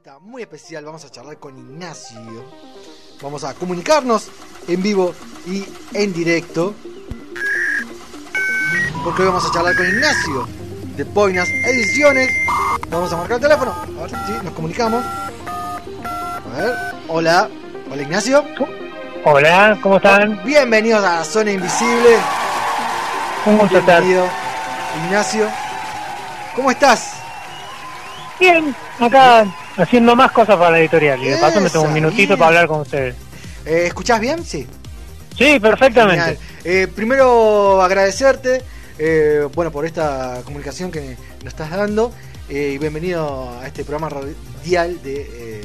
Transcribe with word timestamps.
entrevista 0.00 0.18
muy 0.20 0.42
especial. 0.42 0.84
Vamos 0.84 1.04
a 1.04 1.10
charlar 1.10 1.38
con 1.38 1.56
Ignacio. 1.56 2.20
Vamos 3.20 3.44
a 3.44 3.54
comunicarnos 3.54 4.28
en 4.66 4.82
vivo 4.82 5.14
y 5.46 5.64
en 5.92 6.12
directo. 6.12 6.74
Porque 9.04 9.22
hoy 9.22 9.28
vamos 9.28 9.46
a 9.46 9.52
charlar 9.52 9.76
con 9.76 9.86
Ignacio 9.86 10.48
de 10.96 11.04
Poinas 11.04 11.48
Ediciones. 11.48 12.30
Vamos 12.88 13.12
a 13.12 13.16
marcar 13.16 13.36
el 13.36 13.42
teléfono. 13.42 13.72
A 13.72 14.02
ver 14.02 14.10
si 14.10 14.44
nos 14.44 14.54
comunicamos. 14.54 15.04
A 15.04 16.56
ver. 16.56 16.74
Hola. 17.08 17.50
Hola 17.90 18.02
Ignacio. 18.02 18.44
Hola, 19.24 19.78
¿cómo 19.82 19.96
están? 19.96 20.42
Bienvenidos 20.44 21.04
a 21.04 21.16
la 21.16 21.24
zona 21.24 21.52
invisible. 21.52 22.16
Un 23.44 23.58
gusto 23.58 23.78
estar. 23.78 24.02
Ignacio. 25.04 25.48
¿Cómo 26.54 26.70
estás? 26.70 27.16
Bien, 28.38 28.74
acá 28.98 29.44
haciendo 29.80 30.14
más 30.16 30.32
cosas 30.32 30.56
para 30.56 30.70
la 30.72 30.78
editorial. 30.80 31.22
Y 31.22 31.28
de 31.28 31.36
paso 31.38 31.60
me 31.60 31.70
tomo 31.70 31.88
un 31.88 31.92
minutito 31.92 32.28
bien. 32.28 32.38
para 32.38 32.48
hablar 32.48 32.66
con 32.66 32.80
ustedes. 32.80 33.14
Eh, 33.64 33.84
¿Escuchás 33.86 34.20
bien? 34.20 34.44
Sí. 34.44 34.66
Sí, 35.36 35.58
perfectamente. 35.58 36.38
Eh, 36.64 36.86
primero 36.94 37.80
agradecerte, 37.80 38.62
eh, 38.98 39.48
bueno, 39.54 39.70
por 39.72 39.86
esta 39.86 40.42
comunicación 40.44 40.90
que 40.90 41.16
nos 41.42 41.54
estás 41.54 41.70
dando 41.70 42.12
eh, 42.48 42.72
y 42.74 42.78
bienvenido 42.78 43.58
a 43.58 43.66
este 43.66 43.84
programa 43.84 44.10
radial 44.10 45.02
de, 45.02 45.62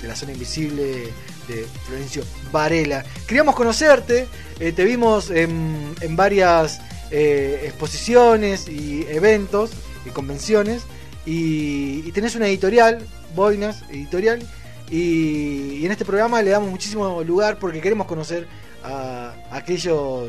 de 0.00 0.08
la 0.08 0.14
zona 0.14 0.32
invisible 0.32 1.08
de 1.48 1.66
Florencio 1.86 2.22
Varela. 2.52 3.04
Queríamos 3.26 3.56
conocerte, 3.56 4.28
te 4.58 4.84
vimos 4.84 5.30
en, 5.30 5.94
en 6.00 6.14
varias 6.14 6.80
exposiciones 7.10 8.68
y 8.68 9.04
eventos 9.08 9.70
y 10.06 10.10
convenciones 10.10 10.82
y, 11.26 12.04
y 12.06 12.12
tenés 12.12 12.36
una 12.36 12.46
editorial, 12.46 13.00
Boinas 13.34 13.82
Editorial, 13.90 14.42
y, 14.90 15.84
en 15.84 15.92
este 15.92 16.04
programa 16.04 16.40
le 16.42 16.50
damos 16.50 16.70
muchísimo 16.70 17.22
lugar 17.22 17.58
porque 17.58 17.80
queremos 17.80 18.06
conocer 18.06 18.46
a, 18.82 19.34
aquellos 19.50 20.28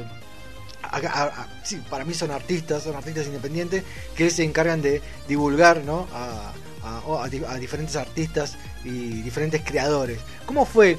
para 1.90 2.04
mí 2.04 2.14
son 2.16 2.32
artistas, 2.32 2.84
son 2.84 2.96
artistas 2.96 3.28
independientes 3.28 3.84
que 4.16 4.32
se 4.32 4.44
encargan 4.44 4.82
de 4.82 5.02
divulgar 5.28 5.84
¿no? 5.84 6.08
a, 6.14 6.52
a 6.84 7.58
diferentes 7.58 7.96
artistas 7.96 8.58
y 8.84 9.22
diferentes 9.22 9.62
creadores. 9.62 10.20
¿Cómo 10.46 10.66
fue, 10.66 10.98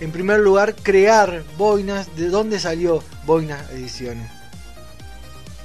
en 0.00 0.12
primer 0.12 0.40
lugar, 0.40 0.74
crear 0.74 1.42
Boinas? 1.58 2.16
¿De 2.16 2.28
dónde 2.28 2.58
salió 2.58 3.02
Boinas 3.26 3.70
Ediciones? 3.72 4.30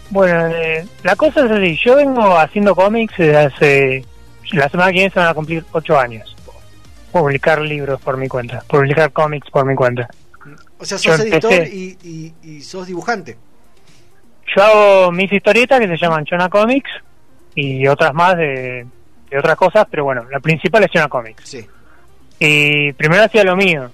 Bueno, 0.09 0.47
eh, 0.47 0.85
la 1.03 1.15
cosa 1.15 1.45
es 1.45 1.51
así. 1.51 1.77
Yo 1.83 1.95
vengo 1.95 2.37
haciendo 2.37 2.75
cómics 2.75 3.15
desde 3.17 3.37
hace. 3.37 4.05
La 4.51 4.69
semana 4.69 4.91
que 4.91 4.95
viene 4.99 5.09
se 5.11 5.19
van 5.19 5.29
a 5.29 5.33
cumplir 5.33 5.63
ocho 5.71 5.97
años. 5.99 6.35
Publicar 7.11 7.61
libros 7.61 8.01
por 8.01 8.17
mi 8.17 8.27
cuenta. 8.27 8.63
Publicar 8.67 9.11
cómics 9.11 9.49
por 9.49 9.65
mi 9.65 9.75
cuenta. 9.75 10.07
O 10.77 10.85
sea, 10.85 10.97
Yo 10.97 11.11
sos 11.15 11.21
editor 11.25 11.51
empecé- 11.51 11.73
y, 11.73 11.97
y- 12.03 12.33
y 12.57 12.61
sos 12.61 12.87
dibujante. 12.87 13.37
Yo 14.55 14.63
hago 14.63 15.11
mis 15.11 15.31
historietas 15.31 15.79
que 15.79 15.87
se 15.87 15.97
llaman 15.97 16.25
Chona 16.25 16.49
Comics 16.49 16.89
y 17.55 17.87
otras 17.87 18.13
más 18.13 18.35
de, 18.37 18.85
de 19.29 19.39
otras 19.39 19.55
cosas, 19.55 19.87
pero 19.89 20.03
bueno, 20.03 20.25
la 20.29 20.39
principal 20.39 20.83
es 20.83 20.91
Chona 20.91 21.07
Comics. 21.07 21.43
Sí. 21.49 21.65
Y 22.39 22.91
primero 22.93 23.23
hacía 23.23 23.43
lo 23.43 23.55
mío. 23.55 23.89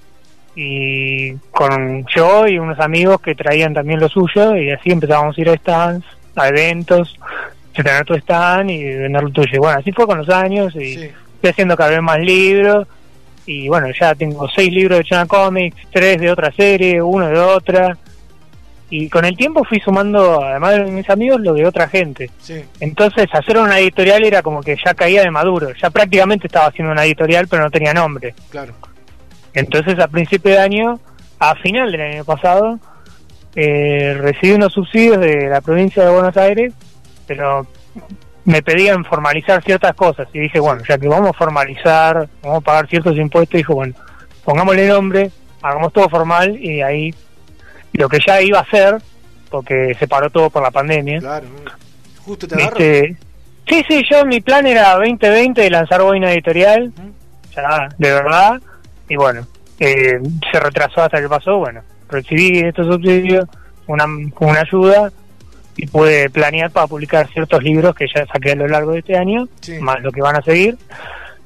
Y 0.56 1.34
con 1.52 2.06
yo 2.08 2.48
y 2.48 2.58
unos 2.60 2.80
amigos 2.80 3.22
que 3.22 3.36
traían 3.36 3.74
también 3.74 4.00
lo 4.00 4.10
suyo, 4.10 4.56
y 4.58 4.72
así 4.72 4.92
empezábamos 4.92 5.38
a 5.38 5.42
ir 5.42 5.50
a 5.50 5.56
stands, 5.56 6.06
a 6.36 6.48
eventos, 6.50 7.18
de 7.76 7.84
tener 7.84 8.06
tu 8.06 8.14
stand 8.16 8.70
y 8.70 8.84
vender 8.84 9.24
lo 9.24 9.30
tuyo. 9.32 9.60
Bueno, 9.60 9.80
así 9.80 9.92
fue 9.92 10.06
con 10.06 10.18
los 10.18 10.30
años 10.30 10.76
y 10.76 10.96
Sí. 10.96 11.12
fui 11.40 11.50
haciendo 11.50 11.76
cada 11.78 11.92
vez 11.92 12.02
más 12.02 12.20
libros. 12.20 12.88
Y 13.46 13.68
bueno, 13.68 13.88
ya 14.00 14.14
tengo 14.16 14.48
seis 14.56 14.72
libros 14.72 15.00
de 15.00 15.04
China 15.06 15.26
Comics, 15.26 15.76
tres 15.92 16.20
de 16.22 16.32
otra 16.32 16.52
serie, 16.52 17.02
uno 17.02 17.28
de 17.28 17.40
otra. 17.40 17.98
Y 18.90 19.08
con 19.10 19.24
el 19.26 19.38
tiempo 19.38 19.64
fui 19.64 19.80
sumando, 19.80 20.44
además 20.44 20.74
de 20.76 20.84
mis 20.92 21.10
amigos, 21.10 21.40
lo 21.42 21.54
de 21.54 21.66
otra 21.66 21.88
gente. 21.88 22.30
Sí. 22.40 22.62
Entonces, 22.82 23.28
hacer 23.32 23.58
una 23.58 23.80
editorial 23.80 24.24
era 24.26 24.42
como 24.42 24.62
que 24.62 24.76
ya 24.84 24.94
caía 24.94 25.22
de 25.24 25.32
maduro. 25.32 25.70
Ya 25.82 25.90
prácticamente 25.90 26.48
estaba 26.48 26.68
haciendo 26.68 26.92
una 26.92 27.06
editorial, 27.06 27.48
pero 27.48 27.64
no 27.64 27.72
tenía 27.72 27.94
nombre. 27.94 28.36
Claro. 28.50 28.74
Entonces, 29.54 29.98
a 30.00 30.08
principio 30.10 30.52
de 30.52 30.60
año, 30.60 31.00
a 31.40 31.56
final 31.56 31.92
del 31.92 32.02
año 32.02 32.26
pasado, 32.26 32.80
eh, 33.56 34.18
recibí 34.20 34.54
unos 34.54 34.74
subsidios 34.74 35.20
de 35.20 35.50
la 35.50 35.62
provincia 35.62 36.04
de 36.06 36.12
Buenos 36.12 36.36
Aires, 36.38 36.74
pero 37.32 37.66
me 38.44 38.62
pedían 38.62 39.06
formalizar 39.06 39.64
ciertas 39.64 39.96
cosas. 39.96 40.28
Y 40.34 40.40
dije, 40.40 40.60
bueno, 40.60 40.84
ya 40.86 40.98
que 40.98 41.08
vamos 41.08 41.30
a 41.30 41.34
formalizar, 41.34 42.28
vamos 42.44 42.58
a 42.58 42.62
pagar 42.62 42.90
ciertos 42.90 43.16
impuestos, 43.16 43.58
dije, 43.58 43.72
bueno, 43.72 43.94
pongámosle 44.44 44.86
nombre, 44.90 45.32
hagamos 45.62 45.94
todo 45.94 46.10
formal 46.10 46.58
y 46.58 46.82
ahí 46.82 47.16
lo 47.94 48.10
que 48.10 48.20
ya 48.26 48.42
iba 48.42 48.60
a 48.60 48.64
hacer, 48.64 49.02
porque 49.50 49.96
se 49.98 50.10
paró 50.10 50.30
todo 50.30 50.50
por 50.50 50.62
la 50.62 50.72
pandemia. 50.72 51.20
Claro. 51.20 51.48
Justo 52.26 52.50
te. 52.50 52.58
Viste, 52.58 53.16
sí, 53.66 53.86
sí, 53.88 54.04
yo 54.12 54.26
mi 54.26 54.42
plan 54.42 54.68
era 54.68 54.96
2020 54.96 55.70
lanzar 55.70 56.02
Boina 56.02 56.34
Editorial, 56.34 56.92
ya, 57.56 57.88
de 57.98 58.12
verdad, 58.12 58.62
y 59.08 59.16
bueno, 59.16 59.48
eh, 59.80 60.20
se 60.52 60.60
retrasó 60.60 61.04
hasta 61.04 61.22
que 61.22 61.30
pasó, 61.30 61.60
bueno, 61.60 61.82
recibí 62.10 62.60
estos 62.60 62.88
subsidios, 62.88 63.46
una, 63.88 64.04
una 64.06 64.60
ayuda, 64.60 65.14
y 65.78 65.88
pude 65.88 66.30
planear 66.30 66.70
para 66.72 66.88
publicar 66.88 67.28
ciertos 67.32 67.62
libros 67.64 67.96
que 67.96 68.06
ya 68.14 68.26
saqué 68.26 68.52
a 68.52 68.56
lo 68.56 68.68
largo 68.68 68.92
de 68.92 69.00
este 69.00 69.18
año, 69.18 69.48
Sí. 69.62 69.80
más 69.80 70.02
lo 70.02 70.12
que 70.12 70.22
van 70.22 70.36
a 70.36 70.42
seguir. 70.42 70.78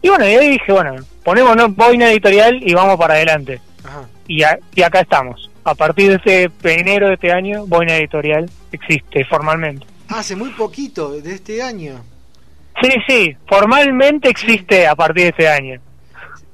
Y 0.02 0.10
bueno, 0.10 0.26
y 0.28 0.36
ahí 0.36 0.50
dije, 0.50 0.72
bueno, 0.72 0.96
ponémonos 1.24 1.76
Boina 1.76 2.12
Editorial 2.12 2.60
y 2.62 2.74
vamos 2.74 2.98
para 2.98 3.16
adelante. 3.16 3.60
Ajá. 3.84 4.04
Y, 4.28 4.44
a- 4.44 4.60
y 4.74 4.82
acá 4.82 5.02
estamos. 5.02 5.50
A 5.64 5.74
partir 5.74 6.10
de 6.10 6.16
este 6.50 6.80
enero 6.80 7.08
de 7.08 7.16
este 7.16 7.32
año, 7.32 7.66
Boina 7.66 7.96
Editorial 7.96 8.50
existe 8.72 9.26
formalmente. 9.26 9.86
Hace 10.10 10.36
muy 10.36 10.50
poquito, 10.52 11.12
de 11.20 11.34
este 11.34 11.62
año. 11.64 12.04
Sí, 12.82 12.90
sí, 13.08 13.38
formalmente 13.48 14.30
existe 14.30 14.86
a 14.86 14.96
partir 14.96 15.24
de 15.24 15.30
este 15.30 15.48
año. 15.50 15.80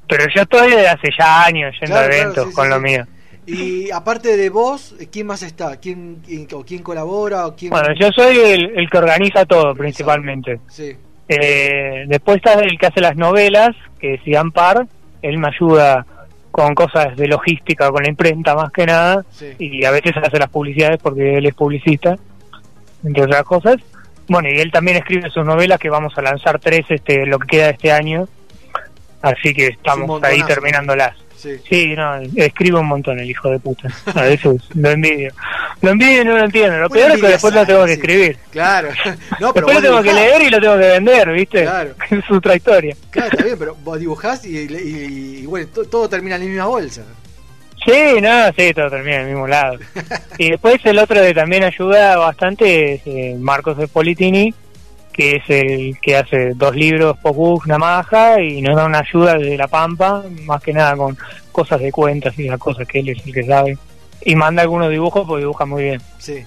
Pero 0.07 0.25
yo 0.33 0.41
estoy 0.43 0.69
desde 0.71 0.87
hace 0.89 1.09
ya 1.17 1.43
años 1.45 1.73
yendo 1.79 1.95
Claro, 1.97 2.13
a 2.13 2.15
eventos 2.15 2.47
sí, 2.49 2.53
con 2.53 2.69
lo 2.69 2.79
mío. 2.79 3.05
Y 3.45 3.89
aparte 3.91 4.37
de 4.37 4.49
vos, 4.49 4.95
¿quién 5.11 5.27
más 5.27 5.41
está? 5.41 5.77
¿Quién, 5.77 6.21
quién- 6.25 6.47
o 6.53 6.63
quién 6.63 6.83
colabora? 6.83 7.47
O 7.47 7.55
quién... 7.55 7.71
Bueno, 7.71 7.89
yo 7.99 8.09
soy 8.11 8.37
el, 8.37 8.77
el 8.79 8.89
que 8.89 8.97
organiza 8.97 9.45
todo 9.45 9.73
principalmente. 9.75 10.59
Sí, 10.69 10.95
Eh, 11.27 12.03
después 12.07 12.37
está 12.37 12.53
el 12.59 12.77
que 12.77 12.85
hace 12.87 13.01
las 13.01 13.15
novelas, 13.15 13.69
que 13.99 14.15
es 14.15 14.21
Ian 14.25 14.51
Par. 14.51 14.85
Él 15.21 15.37
me 15.37 15.47
ayuda 15.47 16.05
con 16.51 16.75
cosas 16.75 17.15
de 17.15 17.27
logística, 17.27 17.89
con 17.89 18.03
la 18.03 18.09
imprenta 18.09 18.53
más 18.55 18.71
que 18.71 18.85
nada. 18.85 19.23
sí. 19.31 19.53
Y 19.57 19.85
a 19.85 19.91
veces 19.91 20.13
hace 20.17 20.37
las 20.37 20.49
publicidades 20.49 20.99
porque 21.01 21.37
él 21.37 21.45
es 21.45 21.53
publicista, 21.55 22.17
entre 23.03 23.23
otras 23.23 23.43
cosas. 23.43 23.77
Bueno, 24.27 24.49
y 24.49 24.59
él 24.59 24.71
también 24.71 24.97
escribe 24.97 25.29
sus 25.29 25.45
novelas 25.45 25.79
que 25.79 25.89
vamos 25.89 26.13
a 26.17 26.21
lanzar 26.21 26.59
tres 26.59 26.85
este 26.89 27.25
lo 27.25 27.39
que 27.39 27.47
queda 27.47 27.65
de 27.67 27.71
este 27.71 27.91
año. 27.91 28.27
Así 29.21 29.53
que 29.53 29.67
estamos 29.67 30.21
ahí 30.23 30.41
terminándolas. 30.43 31.15
Sí. 31.41 31.55
Sí, 31.69 31.95
no, 31.95 32.15
escribe 32.35 32.79
un 32.79 32.87
montón 32.87 33.19
el 33.19 33.29
hijo 33.29 33.49
de 33.49 33.59
puta. 33.59 33.89
A 34.15 34.21
veces 34.23 34.61
lo 34.75 34.89
envidio. 34.89 35.31
Lo 35.81 35.89
envidio 35.91 36.21
y 36.21 36.25
no 36.25 36.37
lo 36.37 36.43
entiendo. 36.45 36.77
Lo 36.77 36.89
peor 36.89 37.11
es 37.11 37.21
que 37.21 37.27
después 37.27 37.53
lo 37.53 37.65
tengo 37.65 37.81
que 37.85 37.95
sí. 37.95 37.99
escribir. 37.99 38.37
Claro. 38.51 38.89
No, 39.39 39.53
pero 39.53 39.65
Después 39.65 39.75
lo 39.75 39.81
tengo 39.81 40.03
que 40.03 40.13
leer 40.13 40.41
y 40.43 40.49
lo 40.51 40.59
tengo 40.61 40.73
que 40.77 40.87
vender, 40.87 41.31
¿viste? 41.31 41.63
Claro. 41.63 41.95
Es 42.11 42.29
otra 42.31 42.55
historia. 42.55 42.95
Claro, 43.09 43.29
está 43.31 43.43
bien, 43.43 43.55
pero 43.57 43.75
vos 43.83 43.99
dibujás 43.99 44.45
y, 44.45 44.57
y- 44.57 45.39
y, 45.41 45.45
bueno, 45.47 45.67
to- 45.73 45.85
todo 45.85 46.07
termina 46.07 46.35
en 46.35 46.41
la 46.43 46.47
misma 46.47 46.65
bolsa. 46.67 47.01
Sí, 47.83 48.21
no, 48.21 48.51
sí, 48.55 48.73
todo 48.75 48.91
termina 48.91 49.15
en 49.15 49.21
el 49.23 49.27
mismo 49.29 49.47
lado. 49.47 49.79
Y 50.37 50.51
después 50.51 50.79
el 50.83 50.99
otro 50.99 51.19
que 51.21 51.33
también 51.33 51.63
ayuda 51.63 52.17
bastante 52.17 52.93
es 52.93 53.01
eh, 53.05 53.35
Marcos 53.39 53.77
de 53.77 53.87
Politini, 53.87 54.53
que 55.21 55.35
es 55.35 55.43
el 55.49 55.99
que 56.01 56.17
hace 56.17 56.53
dos 56.55 56.75
libros, 56.75 57.15
Pocus, 57.19 57.67
Namaja, 57.67 58.41
y 58.41 58.59
nos 58.63 58.75
da 58.75 58.85
una 58.85 58.99
ayuda 58.99 59.35
desde 59.35 59.55
La 59.55 59.67
Pampa, 59.67 60.23
más 60.45 60.63
que 60.63 60.73
nada 60.73 60.95
con 60.97 61.15
cosas 61.51 61.79
de 61.79 61.91
cuentas 61.91 62.33
y 62.39 62.47
esas 62.47 62.57
cosas 62.57 62.87
que 62.87 63.01
él 63.01 63.09
es 63.09 63.23
el 63.27 63.31
que 63.31 63.43
sabe. 63.43 63.77
Y 64.25 64.35
manda 64.35 64.63
algunos 64.63 64.89
dibujos 64.89 65.27
porque 65.27 65.41
dibuja 65.41 65.65
muy 65.65 65.83
bien. 65.83 66.01
Sí. 66.17 66.43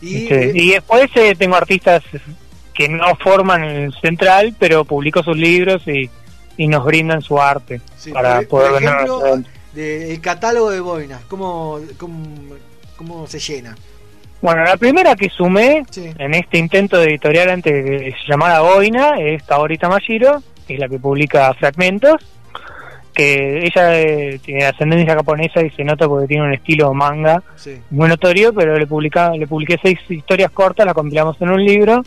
Y, 0.00 0.14
¿viste? 0.14 0.44
eh, 0.50 0.52
Y 0.54 0.70
después 0.70 1.10
eh, 1.16 1.34
tengo 1.36 1.56
artistas 1.56 2.04
que 2.72 2.88
no 2.88 3.16
forman 3.16 3.64
el 3.64 3.92
central, 4.00 4.54
pero 4.60 4.84
publico 4.84 5.24
sus 5.24 5.36
libros 5.36 5.82
y, 5.88 6.08
y 6.56 6.68
nos 6.68 6.84
brindan 6.84 7.20
su 7.20 7.40
arte 7.40 7.80
sí, 7.96 8.12
para 8.12 8.36
por- 8.42 8.48
poder 8.48 8.70
por 8.74 8.82
ejemplo, 8.84 9.42
de- 9.74 10.12
el 10.14 10.20
catálogo 10.20 10.70
de 10.70 10.78
boinas, 10.78 11.20
¿cómo, 11.26 11.80
cómo, 11.96 12.24
cómo 12.96 13.26
se 13.26 13.40
llena? 13.40 13.76
Bueno, 14.40 14.62
la 14.64 14.76
primera 14.76 15.16
que 15.16 15.28
sumé 15.30 15.84
Sí. 15.90 16.10
en 16.18 16.34
este 16.34 16.58
intento 16.58 16.96
de 16.98 17.06
editorial 17.06 17.50
antes 17.50 17.72
que 17.84 18.12
se 18.12 18.30
llamara 18.30 18.60
Boina 18.60 19.14
es 19.18 19.44
Taorita 19.44 19.88
Mashiro, 19.88 20.42
que 20.66 20.74
es 20.74 20.80
la 20.80 20.88
que 20.88 20.98
publica 20.98 21.52
Fragmentos, 21.54 22.16
que 23.12 23.64
ella 23.66 23.98
eh, 24.00 24.38
tiene 24.44 24.64
ascendencia 24.64 25.14
japonesa 25.16 25.60
y 25.62 25.70
se 25.70 25.82
nota 25.82 26.06
porque 26.06 26.28
tiene 26.28 26.44
un 26.44 26.54
estilo 26.54 26.94
manga 26.94 27.42
Sí. 27.56 27.78
muy 27.90 28.08
notorio, 28.08 28.54
pero 28.54 28.78
le 28.78 28.86
publica, 28.86 29.32
le 29.32 29.48
publiqué 29.48 29.76
seis 29.82 29.98
historias 30.08 30.52
cortas, 30.52 30.86
las 30.86 30.94
compilamos 30.94 31.36
en 31.42 31.48
un 31.50 31.64
libro 31.64 32.02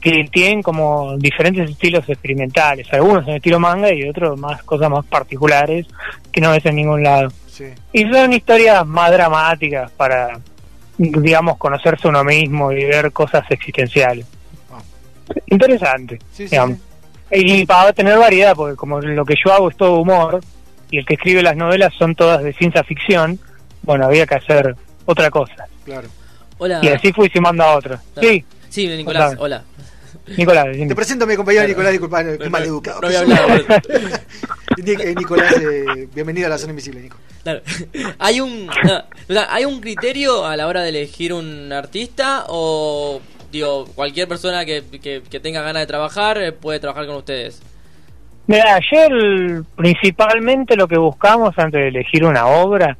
que 0.00 0.24
tienen 0.30 0.62
como 0.62 1.16
diferentes 1.18 1.68
estilos 1.68 2.08
experimentales, 2.08 2.86
algunos 2.92 3.26
en 3.26 3.34
estilo 3.36 3.58
manga 3.58 3.92
y 3.92 4.08
otros 4.08 4.38
más 4.38 4.62
cosas 4.62 4.88
más 4.88 5.04
particulares 5.06 5.84
que 6.30 6.40
no 6.40 6.52
ves 6.52 6.64
en 6.66 6.76
ningún 6.76 7.02
lado. 7.02 7.28
Sí. 7.48 7.64
Y 7.92 8.04
son 8.12 8.32
historias 8.32 8.86
más 8.86 9.10
dramáticas 9.10 9.90
para, 9.92 10.38
digamos, 10.98 11.58
conocerse 11.58 12.08
uno 12.08 12.24
mismo 12.24 12.72
y 12.72 12.84
ver 12.84 13.12
cosas 13.12 13.44
existenciales. 13.50 14.26
Ah. 14.72 14.78
Interesante. 15.46 16.18
Sí, 16.32 16.44
sí, 16.44 16.50
digamos. 16.50 16.78
Y 17.30 17.66
para 17.66 17.92
tener 17.92 18.18
variedad, 18.18 18.54
porque 18.54 18.76
como 18.76 19.00
lo 19.00 19.24
que 19.24 19.34
yo 19.44 19.52
hago 19.52 19.68
es 19.70 19.76
todo 19.76 19.98
humor, 19.98 20.40
y 20.90 20.98
el 20.98 21.04
que 21.06 21.14
escribe 21.14 21.42
las 21.42 21.56
novelas 21.56 21.92
son 21.94 22.14
todas 22.14 22.42
de 22.42 22.52
ciencia 22.52 22.84
ficción, 22.84 23.38
bueno, 23.82 24.06
había 24.06 24.26
que 24.26 24.36
hacer 24.36 24.76
otra 25.04 25.30
cosa. 25.30 25.66
claro. 25.84 26.08
Hola. 26.58 26.80
Y 26.82 26.88
así 26.88 27.12
fui 27.12 27.28
sumando 27.28 27.62
a 27.64 27.76
otros. 27.76 28.00
Claro. 28.14 28.28
Sí, 28.28 28.44
Sí, 28.70 28.88
Nicolás, 28.88 29.34
Hola. 29.38 29.40
hola. 29.40 29.64
Nicolás. 30.36 30.66
Te 30.76 30.94
presento 30.94 31.24
a 31.24 31.28
mi 31.28 31.36
compañero 31.36 31.62
Claro. 31.64 31.68
Nicolás, 31.68 31.92
disculpa, 31.92 32.24
qué 32.24 32.38
No, 32.44 32.50
mal 32.50 32.62
no, 32.62 32.66
educado. 32.68 33.00
no 33.00 33.06
había 33.06 33.20
hablado. 33.20 33.46
Nic- 34.78 35.16
Nicolás, 35.18 35.54
eh, 35.60 36.08
bienvenido 36.14 36.46
a 36.46 36.50
la 36.50 36.58
zona 36.58 36.70
invisible, 36.70 37.00
Nico. 37.02 37.16
Claro. 37.42 37.60
¿Hay 38.18 38.40
un 38.40 38.66
no, 38.66 38.72
o 39.28 39.32
sea, 39.32 39.46
hay 39.54 39.64
un 39.64 39.80
criterio 39.80 40.44
a 40.44 40.56
la 40.56 40.66
hora 40.66 40.82
de 40.82 40.88
elegir 40.90 41.32
un 41.32 41.72
artista 41.72 42.44
o 42.48 43.20
digo 43.52 43.86
cualquier 43.94 44.26
persona 44.26 44.64
que, 44.64 44.82
que, 45.00 45.22
que 45.30 45.40
tenga 45.40 45.62
ganas 45.62 45.82
de 45.82 45.86
trabajar 45.86 46.38
eh, 46.42 46.52
puede 46.52 46.80
trabajar 46.80 47.06
con 47.06 47.16
ustedes? 47.16 47.62
Mira, 48.48 48.74
ayer 48.76 49.62
principalmente 49.76 50.76
lo 50.76 50.86
que 50.88 50.98
buscamos 50.98 51.56
antes 51.58 51.80
de 51.80 51.88
elegir 51.88 52.24
una 52.24 52.46
obra, 52.46 52.96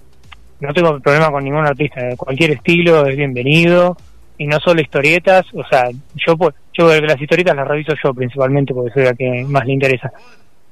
no 0.61 0.73
tengo 0.73 0.99
problema 1.01 1.31
con 1.31 1.45
ningún 1.45 1.67
artista, 1.67 2.03
de 2.03 2.17
cualquier 2.17 2.53
estilo 2.53 3.07
es 3.07 3.17
bienvenido, 3.17 3.97
y 4.39 4.47
no 4.47 4.59
solo 4.61 4.81
historietas, 4.81 5.45
o 5.55 5.65
sea, 5.69 5.89
yo 6.15 6.37
pues, 6.37 6.55
yo 6.77 7.01
las 7.01 7.21
historietas 7.21 7.55
las 7.57 7.67
reviso 7.69 7.95
yo 8.03 8.13
principalmente 8.15 8.75
porque 8.75 8.93
soy 8.93 9.05
la 9.05 9.15
que 9.15 9.45
más 9.49 9.65
le 9.67 9.73
interesa, 9.73 10.11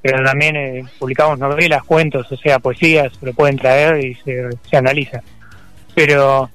pero 0.01 0.23
también 0.23 0.55
eh, 0.55 0.83
publicamos 0.99 1.39
novelas, 1.39 1.83
cuentos, 1.83 2.31
o 2.31 2.37
sea, 2.37 2.59
poesías, 2.59 3.11
lo 3.21 3.33
pueden 3.33 3.57
traer 3.57 4.03
y 4.05 4.13
se, 4.15 4.49
se 4.69 4.77
analiza. 4.77 5.21
Pero 5.93 6.49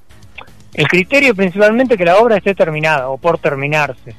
el 0.73 0.87
criterio 0.87 1.35
principalmente 1.35 1.97
que 1.97 2.05
la 2.05 2.17
obra 2.17 2.37
esté 2.37 2.55
terminada 2.55 3.09
o 3.09 3.17
por 3.17 3.37
terminarse 3.39 4.15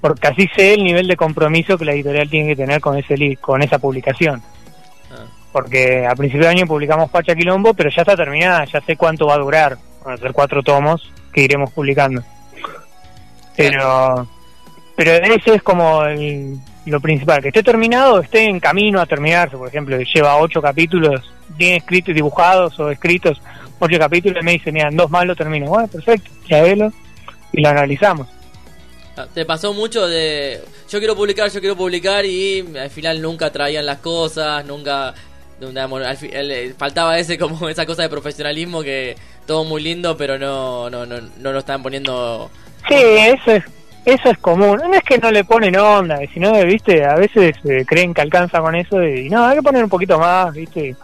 porque 0.00 0.28
así 0.28 0.48
sé 0.56 0.72
el 0.74 0.84
nivel 0.84 1.06
de 1.08 1.16
compromiso 1.16 1.76
que 1.76 1.84
la 1.84 1.92
editorial 1.92 2.30
tiene 2.30 2.48
que 2.48 2.56
tener 2.56 2.80
con 2.80 2.96
ese 2.96 3.18
li- 3.18 3.36
con 3.36 3.60
esa 3.62 3.78
publicación. 3.78 4.40
Ah, 5.12 5.26
Porque 5.52 6.06
a 6.06 6.14
principio 6.14 6.46
de 6.46 6.52
año 6.52 6.66
publicamos 6.66 7.10
Pacha 7.10 7.34
Quilombo, 7.34 7.74
pero 7.74 7.90
ya 7.90 8.00
está 8.00 8.16
terminada, 8.16 8.64
ya 8.64 8.80
sé 8.80 8.96
cuánto 8.96 9.26
va 9.26 9.34
a 9.34 9.38
durar. 9.38 9.76
Van 10.02 10.14
a 10.14 10.16
ser 10.16 10.32
cuatro 10.32 10.62
tomos 10.62 11.02
que 11.34 11.42
iremos 11.42 11.70
publicando. 11.72 12.22
Pero, 13.56 14.26
pero 15.02 15.12
ese 15.34 15.54
es 15.54 15.62
como 15.62 16.04
el- 16.04 16.58
lo 16.84 17.00
principal, 17.00 17.40
que 17.40 17.48
esté 17.48 17.62
terminado, 17.62 18.20
esté 18.20 18.44
en 18.44 18.60
camino 18.60 19.00
a 19.00 19.06
terminarse. 19.06 19.56
Por 19.56 19.68
ejemplo, 19.68 19.96
lleva 19.98 20.36
ocho 20.36 20.60
capítulos, 20.60 21.22
bien 21.56 21.76
escritos, 21.76 22.14
dibujados 22.14 22.78
o 22.78 22.90
escritos, 22.90 23.40
ocho 23.78 23.98
capítulos, 23.98 24.42
y 24.42 24.44
me 24.44 24.52
dicen, 24.52 24.74
mira, 24.74 24.88
en 24.88 24.96
dos 24.98 25.10
más 25.10 25.24
lo 25.24 25.34
termino. 25.34 25.66
Bueno, 25.66 25.88
perfecto, 25.88 26.30
tráelo 26.46 26.92
y 27.50 27.62
lo 27.62 27.68
analizamos. 27.70 28.28
ah, 29.16 29.26
¿Te 29.32 29.46
pasó 29.46 29.72
mucho 29.72 30.06
de 30.06 30.60
yo 30.90 30.98
quiero 30.98 31.16
publicar, 31.16 31.50
yo 31.50 31.60
quiero 31.60 31.76
publicar 31.76 32.26
y 32.26 32.62
al 32.78 32.90
final 32.90 33.22
nunca 33.22 33.50
traían 33.50 33.86
las 33.86 33.98
cosas, 33.98 34.64
nunca 34.66 35.14
faltaba 36.78 37.18
ese 37.18 37.38
como 37.38 37.68
esa 37.70 37.86
cosa 37.86 38.02
de 38.02 38.08
profesionalismo 38.10 38.82
que 38.82 39.16
todo 39.46 39.64
muy 39.64 39.82
lindo 39.82 40.16
pero 40.16 40.38
no 40.38 40.88
no 40.90 41.04
no, 41.06 41.16
no 41.38 41.52
lo 41.52 41.58
estaban 41.58 41.82
poniendo 41.82 42.50
Sí, 42.88 42.94
eso 42.96 43.52
es, 43.52 43.64
eso 44.10 44.30
es 44.30 44.38
común. 44.38 44.78
No 44.78 44.94
es 44.94 45.02
que 45.02 45.18
no 45.18 45.30
le 45.30 45.44
ponen 45.44 45.76
onda, 45.76 46.18
sino, 46.32 46.52
viste, 46.64 47.04
a 47.04 47.14
veces 47.14 47.56
eh, 47.64 47.84
creen 47.86 48.14
que 48.14 48.20
alcanza 48.20 48.60
con 48.60 48.74
eso 48.74 49.02
y 49.02 49.28
no, 49.28 49.44
hay 49.44 49.56
que 49.56 49.62
poner 49.62 49.84
un 49.84 49.90
poquito 49.90 50.18
más, 50.18 50.52
viste, 50.52 50.94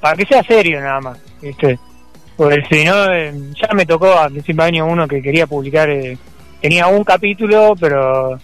para 0.00 0.16
que 0.16 0.26
sea 0.26 0.42
serio 0.42 0.80
nada 0.80 1.00
más, 1.00 1.18
viste. 1.40 1.78
Porque 2.36 2.64
si 2.70 2.84
no, 2.84 3.12
eh, 3.12 3.34
ya 3.54 3.74
me 3.74 3.84
tocó 3.84 4.12
a 4.12 4.28
principio 4.28 4.62
de 4.62 4.68
año 4.68 4.86
uno 4.86 5.08
que 5.08 5.20
quería 5.20 5.46
publicar, 5.46 5.90
eh, 5.90 6.16
tenía 6.60 6.86
un 6.86 7.02
capítulo, 7.02 7.74
pero 7.78 8.38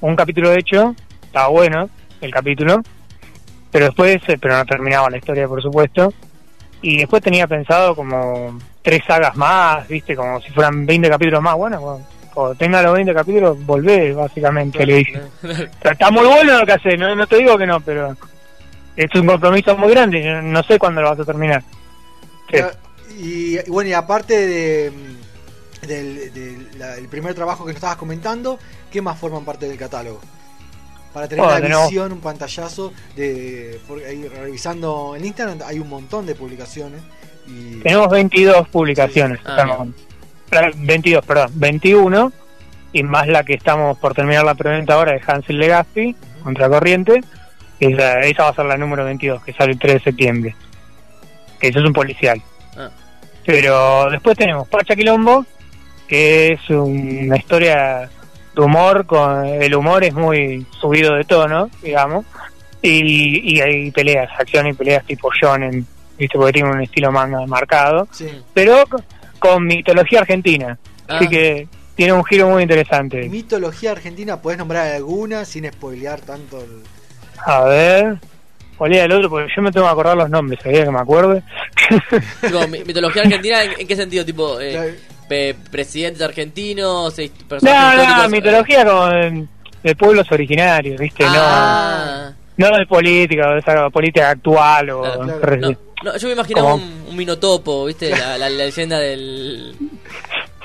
un 0.00 0.16
capítulo 0.16 0.52
hecho, 0.52 0.94
estaba 1.22 1.48
bueno 1.48 1.88
el 2.20 2.30
capítulo, 2.32 2.82
pero 3.70 3.86
después, 3.86 4.16
eh, 4.28 4.38
pero 4.40 4.56
no 4.56 4.66
terminaba 4.66 5.10
la 5.10 5.18
historia, 5.18 5.46
por 5.46 5.62
supuesto. 5.62 6.12
Y 6.82 6.98
después 6.98 7.22
tenía 7.22 7.46
pensado 7.46 7.94
como 7.94 8.58
tres 8.82 9.02
sagas 9.06 9.36
más, 9.36 9.86
viste, 9.86 10.16
como 10.16 10.40
si 10.40 10.50
fueran 10.50 10.84
20 10.84 11.08
capítulos 11.08 11.42
más. 11.42 11.54
Bueno, 11.56 11.80
bueno, 11.80 12.06
cuando 12.36 12.54
tenga 12.54 12.82
los 12.82 12.92
20 12.92 13.14
capítulos, 13.14 13.64
volvé, 13.64 14.12
básicamente, 14.12 14.84
le 14.84 14.96
dije. 14.96 15.22
Está 15.82 16.10
muy 16.10 16.26
bueno 16.26 16.60
lo 16.60 16.66
que 16.66 16.72
hace, 16.72 16.96
no, 16.98 17.14
no 17.14 17.26
te 17.26 17.38
digo 17.38 17.56
que 17.56 17.66
no, 17.66 17.80
pero 17.80 18.14
es 18.94 19.14
un 19.14 19.26
compromiso 19.26 19.74
muy 19.76 19.90
grande, 19.90 20.22
yo 20.22 20.42
no 20.42 20.62
sé 20.62 20.78
cuándo 20.78 21.00
lo 21.00 21.08
vas 21.10 21.20
a 21.20 21.24
terminar. 21.24 21.62
Sí. 22.50 22.58
Y, 23.18 23.58
y 23.58 23.70
bueno, 23.70 23.88
y 23.88 23.94
aparte 23.94 24.46
de, 24.46 24.92
del, 25.86 27.08
primer 27.08 27.32
trabajo 27.34 27.64
que 27.64 27.70
nos 27.70 27.76
estabas 27.76 27.96
comentando, 27.96 28.58
¿qué 28.90 29.00
más 29.00 29.18
forman 29.18 29.44
parte 29.46 29.66
del 29.66 29.78
catálogo? 29.78 30.20
Para 31.14 31.28
tener 31.28 31.42
Bueno, 31.42 31.56
una 31.58 31.66
tenemos- 31.66 31.88
visión, 31.88 32.12
un 32.12 32.20
pantallazo 32.20 32.92
de 33.16 33.80
porque 33.88 34.04
ahí 34.04 34.28
revisando 34.28 35.14
en 35.16 35.24
Instagram 35.24 35.60
hay 35.64 35.78
un 35.78 35.88
montón 35.88 36.26
de 36.26 36.34
publicaciones 36.34 37.00
y 37.46 37.76
Tenemos 37.80 38.10
22 38.10 38.68
publicaciones. 38.68 39.38
Ah, 39.46 39.56
estamos- 39.62 39.88
22, 40.50 41.24
perdón, 41.24 41.50
21, 41.54 42.32
y 42.92 43.02
más 43.02 43.28
la 43.28 43.44
que 43.44 43.54
estamos 43.54 43.98
por 43.98 44.14
terminar 44.14 44.44
la 44.44 44.54
preventa 44.54 44.94
ahora 44.94 45.12
de 45.12 45.22
Hansel 45.26 45.58
Legaspi, 45.58 46.16
Contracorriente, 46.42 47.22
esa, 47.80 48.20
esa 48.20 48.44
va 48.44 48.48
a 48.50 48.54
ser 48.54 48.66
la 48.66 48.76
número 48.76 49.04
22, 49.04 49.42
que 49.42 49.52
sale 49.52 49.72
el 49.72 49.78
3 49.78 49.94
de 49.94 50.00
septiembre. 50.00 50.56
Que 51.60 51.68
eso 51.68 51.80
es 51.80 51.84
un 51.84 51.92
policial. 51.92 52.40
Ah. 52.76 52.90
Pero 53.44 54.10
después 54.10 54.36
tenemos 54.36 54.68
Pacha 54.68 54.96
Quilombo, 54.96 55.44
que 56.06 56.52
es 56.52 56.70
una 56.70 57.36
historia 57.36 58.08
de 58.54 58.62
humor, 58.62 59.06
con 59.06 59.44
el 59.44 59.74
humor 59.74 60.04
es 60.04 60.14
muy 60.14 60.66
subido 60.80 61.14
de 61.14 61.24
tono, 61.24 61.68
digamos, 61.82 62.24
y, 62.80 63.54
y 63.54 63.60
hay 63.60 63.90
peleas, 63.90 64.30
acción 64.38 64.66
y 64.66 64.72
peleas 64.72 65.04
tipo 65.04 65.30
shonen, 65.32 65.86
¿viste? 66.18 66.38
porque 66.38 66.54
tiene 66.54 66.70
un 66.70 66.80
estilo 66.80 67.12
manga 67.12 67.44
marcado, 67.46 68.08
sí. 68.10 68.42
pero 68.54 68.84
con, 69.38 69.64
mitología 69.66 70.20
argentina, 70.20 70.78
así 71.08 71.26
Ah. 71.26 71.28
que 71.30 71.68
tiene 71.94 72.12
un 72.12 72.24
giro 72.24 72.48
muy 72.50 72.62
interesante. 72.62 73.28
Mitología 73.28 73.92
argentina, 73.92 74.40
¿puedes 74.40 74.58
nombrar 74.58 74.92
alguna 74.94 75.44
sin 75.44 75.70
spoilear 75.72 76.20
tanto 76.20 76.60
el... 76.60 76.82
A 77.44 77.64
ver, 77.64 78.18
¿cuál 78.76 78.92
era 78.92 79.04
el 79.04 79.12
otro? 79.12 79.30
Porque 79.30 79.52
yo 79.54 79.62
me 79.62 79.70
tengo 79.72 79.86
que 79.86 79.92
acordar 79.92 80.16
los 80.16 80.28
nombres, 80.30 80.60
sabía 80.62 80.84
que 80.84 80.90
me 80.90 80.98
acuerde. 80.98 81.42
Mitología 82.86 83.22
argentina 83.22 83.62
en, 83.64 83.80
en 83.80 83.86
qué 83.86 83.96
sentido 83.96 84.24
tipo 84.24 84.60
eh, 84.60 84.98
pe- 85.28 85.54
presidentes 85.70 86.22
argentinos 86.22 87.18
eh, 87.18 87.30
no, 87.40 87.48
personajes 87.48 88.08
no, 88.22 88.28
mitología 88.28 88.84
con 88.84 89.48
de 89.82 89.94
pueblos 89.96 90.30
originarios, 90.32 90.98
¿viste? 91.00 91.24
ah, 91.26 92.30
No, 92.56 92.70
no 92.70 92.76
de 92.78 92.86
política, 92.86 93.50
de 93.52 93.58
esa 93.60 93.88
política 93.90 94.30
actual 94.30 94.90
o... 94.90 95.02
Claro, 95.02 95.40
claro. 95.40 95.56
no, 95.56 95.76
no, 96.04 96.16
yo 96.16 96.28
me 96.28 96.34
imaginaba 96.34 96.74
un, 96.74 97.04
un 97.08 97.16
minotopo 97.16 97.86
viste 97.86 98.10
la, 98.10 98.36
la- 98.38 98.48
la 98.50 98.64
leyenda 98.64 98.98
del 98.98 99.74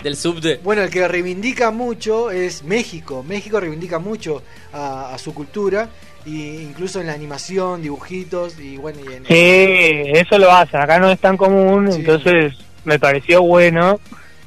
del 0.03 0.15
subte 0.15 0.59
Bueno, 0.63 0.81
el 0.81 0.89
que 0.89 1.07
reivindica 1.07 1.69
mucho 1.69 2.31
es 2.31 2.63
México. 2.63 3.23
México 3.27 3.59
reivindica 3.59 3.99
mucho 3.99 4.41
a, 4.73 5.13
a 5.13 5.17
su 5.19 5.31
cultura, 5.33 5.89
y 6.25 6.55
incluso 6.61 6.99
en 6.99 7.05
la 7.07 7.13
animación, 7.13 7.83
dibujitos 7.83 8.59
y 8.59 8.77
bueno, 8.77 8.99
y 9.07 9.13
en, 9.13 9.25
Sí, 9.27 10.11
eso 10.19 10.39
lo 10.39 10.51
hacen, 10.51 10.81
acá 10.81 10.97
no 10.99 11.11
es 11.11 11.19
tan 11.19 11.37
común, 11.37 11.91
Sí. 11.91 11.99
entonces 11.99 12.53
me 12.83 12.97
pareció 12.97 13.43
bueno 13.43 13.99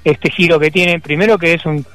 este 0.04 0.28
giro 0.30 0.58
que 0.58 0.72
tiene. 0.72 0.98
Primero 1.00 1.38
que 1.38 1.52
es 1.54 1.64
un... 1.66 1.86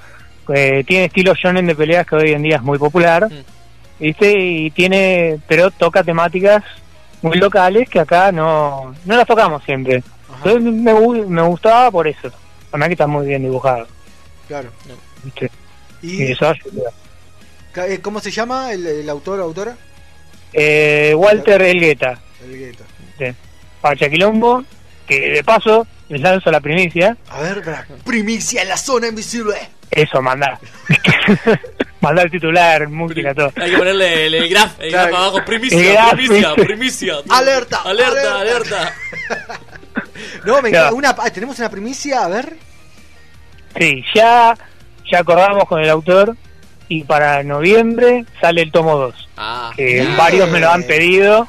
eh, 0.56 0.84
tiene 0.88 1.06
estilo 1.06 1.34
shonen 1.36 1.68
de 1.68 1.76
peleas 1.76 2.08
que 2.08 2.16
hoy 2.16 2.32
en 2.32 2.42
día 2.44 2.56
es 2.56 2.62
muy 2.64 2.78
popular, 2.78 3.28
Mm. 3.30 4.04
¿viste? 4.04 4.40
Y 4.40 4.72
tiene... 4.72 5.38
pero 5.50 5.70
toca 5.70 6.02
temáticas 6.02 6.64
muy 7.22 7.38
locales 7.38 7.90
que 7.90 8.00
acá 8.00 8.32
no, 8.32 8.96
no 9.06 9.18
las 9.18 9.28
tocamos 9.28 9.64
siempre. 9.64 10.04
Ajá, 10.30 10.38
Entonces 10.50 10.62
me, 10.74 10.94
me 11.28 11.42
gustaba 11.44 11.92
por 11.92 12.08
eso. 12.08 12.32
Además 12.72 12.88
que 12.90 12.94
está 12.94 13.08
muy 13.08 13.26
bien 13.26 13.42
dibujado, 13.42 13.88
claro. 14.48 14.70
¿Y 16.02 16.24
Y 16.24 16.32
eso 16.32 16.48
ayuda. 16.50 16.92
eh, 17.88 18.00
cómo 18.02 18.20
se 18.20 18.32
llama 18.32 18.72
el, 18.74 18.86
el 18.86 19.10
autor 19.10 19.40
o 19.40 19.44
autora? 19.44 19.76
Eh, 20.54 21.14
Walter 21.16 21.62
Elgueta, 21.62 22.20
El 22.44 22.58
Gueto. 22.58 22.84
de 23.18 23.36
Pachaquilombo, 23.82 24.64
que 25.08 25.20
de 25.32 25.44
paso 25.44 25.86
les 26.10 26.22
lanzo 26.22 26.52
la 26.52 26.60
primicia. 26.62 27.18
A 27.30 27.42
ver, 27.42 27.64
primicia 28.06 28.62
en 28.62 28.70
la 28.70 28.78
zona 28.78 29.08
invisible. 29.08 29.56
Eso, 29.92 30.22
mandá. 30.22 30.60
mandá 32.10 32.22
el 32.24 32.32
titular, 32.32 32.88
música, 32.90 33.34
todo. 33.34 33.52
hay 33.56 33.72
que 33.72 33.78
ponerle 33.78 34.26
el, 34.28 34.34
el 34.36 34.50
graf 34.50 34.74
el 34.80 34.90
Claro. 34.92 35.08
graf 35.12 35.22
abajo 35.22 35.46
primicia 35.46 35.94
graf, 35.94 36.12
primicia 36.14 36.54
primicia 36.56 37.14
Alerta, 37.30 37.82
alerta 37.84 38.40
alerta. 38.40 38.40
alerta 38.40 39.60
No, 40.46 40.62
me 40.62 40.70
encanta. 40.70 40.94
Una, 40.94 41.14
tenemos 41.32 41.58
una 41.60 41.70
primicia, 41.70 42.26
a 42.26 42.28
ver. 42.28 42.56
Sí, 43.78 44.04
ya, 44.14 44.54
ya 45.10 45.20
acordamos 45.20 45.64
con 45.66 45.82
el 45.82 45.90
autor 45.90 46.36
y 46.90 47.04
para 47.04 47.44
noviembre 47.44 48.26
sale 48.42 48.62
el 48.64 48.72
tomo 48.72 48.98
2. 48.98 49.30
Ah, 49.38 49.72
Que 49.78 49.86
Bien. 49.86 50.18
varios 50.18 50.50
me 50.50 50.60
lo 50.60 50.70
han 50.72 50.84
pedido 50.84 51.48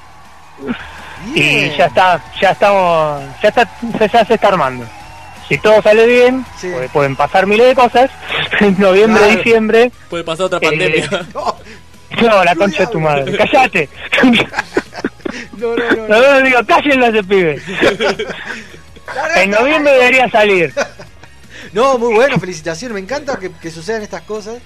Bien. 1.35 1.73
y 1.73 1.77
ya 1.77 1.87
está, 1.87 2.23
ya 2.41 2.51
estamos, 2.51 3.23
ya 3.43 3.49
está, 3.49 3.69
ya 4.13 4.25
se 4.25 4.35
está 4.35 4.49
armando. 4.49 4.87
Si 5.51 5.59
todo 5.59 5.83
sale 5.83 6.07
bien, 6.07 6.47
Sí. 6.59 6.69
pues 6.73 6.91
pueden 6.91 7.15
pasar 7.17 7.47
miles 7.47 7.67
de 7.67 7.75
cosas. 7.75 8.11
En 8.61 8.79
noviembre, 8.79 9.21
Claro. 9.23 9.37
diciembre, 9.37 9.93
puede 10.09 10.25
pasar 10.25 10.47
otra 10.47 10.59
Eh, 10.63 10.67
pandemia. 10.69 11.11
No, 12.21 12.29
no, 12.29 12.45
la 12.45 12.55
concha 12.57 12.87
de 12.87 12.93
tu 12.93 12.99
madre, 13.01 13.37
callate. 13.39 13.89
no, 15.59 15.77
no, 15.77 15.91
no. 15.93 16.09
No, 16.09 16.21
no, 16.21 16.41
digo, 16.43 16.59
cállenlo 16.67 17.07
a 17.07 17.09
ese 17.11 17.23
pibe. 17.25 17.61
En 19.37 19.51
noviembre 19.51 19.93
debería 19.93 20.29
salir. 20.31 20.73
No, 21.73 21.99
muy 21.99 22.15
bueno, 22.15 22.39
felicitaciones. 22.39 22.95
Me 22.95 23.01
encanta 23.01 23.39
que, 23.39 23.51
que 23.53 23.71
sucedan 23.71 24.03
estas 24.03 24.23
cosas. 24.23 24.59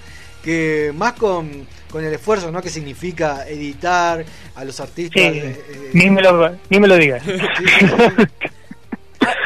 Que 0.43 0.91
más 0.95 1.13
con, 1.13 1.67
con 1.89 2.03
el 2.05 2.13
esfuerzo 2.13 2.51
¿no? 2.51 2.61
que 2.61 2.69
significa 2.69 3.47
editar 3.47 4.23
a 4.55 4.63
los 4.63 4.79
artistas. 4.79 5.21
Sí, 5.21 5.39
eh, 5.39 5.65
eh, 5.69 5.89
ni 5.93 6.09
me 6.11 6.21
lo, 6.21 6.51
ni 6.69 6.79
me 6.79 6.87
lo 6.87 6.95
digas. 6.97 7.23
sí, 7.23 7.31
sí, 7.57 7.87
sí. 7.87 8.44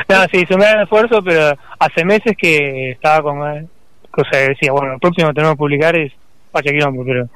No, 0.10 0.24
sí, 0.32 0.38
hizo 0.40 0.56
un 0.56 0.62
gran 0.62 0.82
esfuerzo, 0.82 1.24
pero 1.24 1.56
hace 1.80 2.04
meses 2.04 2.36
que 2.38 2.92
estaba 2.92 3.22
con... 3.22 3.40
O 3.42 4.24
sea, 4.32 4.40
decía, 4.50 4.72
bueno, 4.72 4.94
el 4.94 5.00
próximo 5.00 5.28
que 5.30 5.34
tenemos 5.36 5.54
que 5.54 5.60
publicar 5.60 5.96
es 5.96 6.12
Pacha 6.52 6.72
Quilombo, 6.72 7.06
pero 7.06 7.30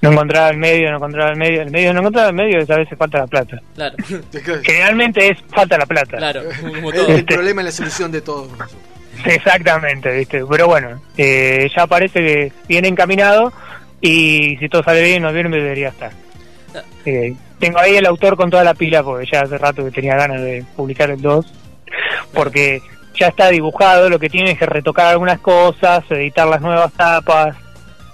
no 0.00 0.12
encontraba 0.12 0.50
el 0.50 0.56
medio, 0.58 0.90
no 0.90 0.96
encontraba 0.98 1.30
el 1.32 1.36
medio, 1.36 1.62
el 1.62 1.70
medio 1.70 1.92
no 1.92 1.98
encontraba 2.00 2.28
el 2.28 2.34
medio, 2.34 2.58
a 2.60 2.76
veces 2.76 2.96
falta 2.96 3.18
la 3.18 3.26
plata. 3.26 3.60
Claro, 3.74 3.96
Generalmente 4.62 5.28
es 5.28 5.38
falta 5.52 5.76
la 5.76 5.86
plata. 5.86 6.16
claro, 6.16 6.42
como 6.60 6.90
El, 6.92 6.96
todo. 6.96 7.08
el 7.08 7.24
problema 7.24 7.62
es 7.62 7.64
la 7.66 7.72
solución 7.72 8.12
de 8.12 8.20
todo. 8.20 8.48
Exactamente, 9.24 10.10
¿viste? 10.16 10.44
Pero 10.48 10.66
bueno, 10.68 11.02
eh, 11.16 11.68
ya 11.76 11.86
parece 11.86 12.20
que 12.20 12.52
viene 12.68 12.88
encaminado 12.88 13.52
y 14.00 14.56
si 14.58 14.68
todo 14.68 14.82
sale 14.84 15.02
bien, 15.02 15.16
en 15.16 15.22
noviembre 15.24 15.60
debería 15.60 15.88
estar. 15.88 16.12
Eh, 17.04 17.34
tengo 17.58 17.78
ahí 17.78 17.96
el 17.96 18.06
autor 18.06 18.36
con 18.36 18.50
toda 18.50 18.62
la 18.62 18.74
pila 18.74 19.02
porque 19.02 19.26
ya 19.30 19.40
hace 19.40 19.56
rato 19.58 19.84
que 19.84 19.90
tenía 19.90 20.14
ganas 20.16 20.40
de 20.42 20.64
publicar 20.76 21.10
el 21.10 21.20
2, 21.20 21.52
porque 22.32 22.82
ya 23.18 23.28
está 23.28 23.48
dibujado, 23.50 24.08
lo 24.10 24.18
que 24.18 24.28
tiene 24.28 24.52
es 24.52 24.58
que 24.58 24.66
retocar 24.66 25.06
algunas 25.06 25.40
cosas, 25.40 26.04
editar 26.10 26.46
las 26.46 26.60
nuevas 26.60 26.92
tapas, 26.92 27.56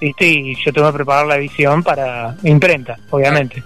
¿viste? 0.01 0.27
Y 0.27 0.55
yo 0.65 0.73
tengo 0.73 0.89
que 0.91 0.97
preparar 0.97 1.27
la 1.27 1.37
edición 1.37 1.83
para 1.83 2.37
imprenta, 2.45 2.99
obviamente. 3.11 3.63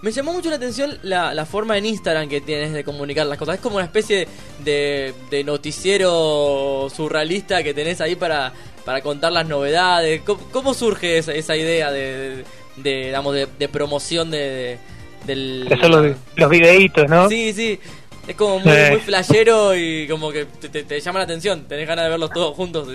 Me 0.00 0.10
llamó 0.10 0.32
mucho 0.32 0.50
la 0.50 0.56
atención 0.56 0.98
la, 1.02 1.32
la 1.32 1.46
forma 1.46 1.78
en 1.78 1.86
Instagram 1.86 2.28
que 2.28 2.40
tienes 2.40 2.72
de 2.72 2.82
comunicar 2.82 3.24
las 3.26 3.38
cosas. 3.38 3.54
Es 3.54 3.60
como 3.60 3.76
una 3.76 3.84
especie 3.84 4.26
de, 4.64 5.14
de 5.30 5.44
noticiero 5.44 6.88
surrealista 6.92 7.62
que 7.62 7.72
tenés 7.72 8.00
ahí 8.00 8.16
para, 8.16 8.52
para 8.84 9.00
contar 9.00 9.30
las 9.30 9.46
novedades. 9.46 10.22
¿Cómo, 10.22 10.40
cómo 10.50 10.74
surge 10.74 11.18
esa, 11.18 11.32
esa 11.32 11.56
idea 11.56 11.92
de, 11.92 12.44
de, 12.78 13.04
digamos, 13.06 13.34
de, 13.34 13.68
promoción 13.68 14.30
de, 14.32 14.38
de- 14.38 14.78
del... 15.24 15.66
Que 15.68 15.76
son 15.76 15.90
los, 15.92 16.16
los 16.34 16.50
videitos, 16.50 17.08
¿no? 17.08 17.28
Sí, 17.28 17.52
sí. 17.52 17.78
Es 18.26 18.36
como 18.36 18.60
muy, 18.60 18.72
Sí. 18.72 18.90
muy 18.90 19.00
flashero 19.00 19.74
y 19.76 20.06
como 20.08 20.30
que 20.30 20.44
te, 20.44 20.68
te- 20.68 20.84
te 20.84 21.00
llama 21.00 21.18
la 21.20 21.24
atención. 21.24 21.64
Tenés 21.66 21.88
ganas 21.88 22.04
de 22.04 22.10
verlos 22.10 22.30
todos 22.30 22.54
juntos. 22.56 22.88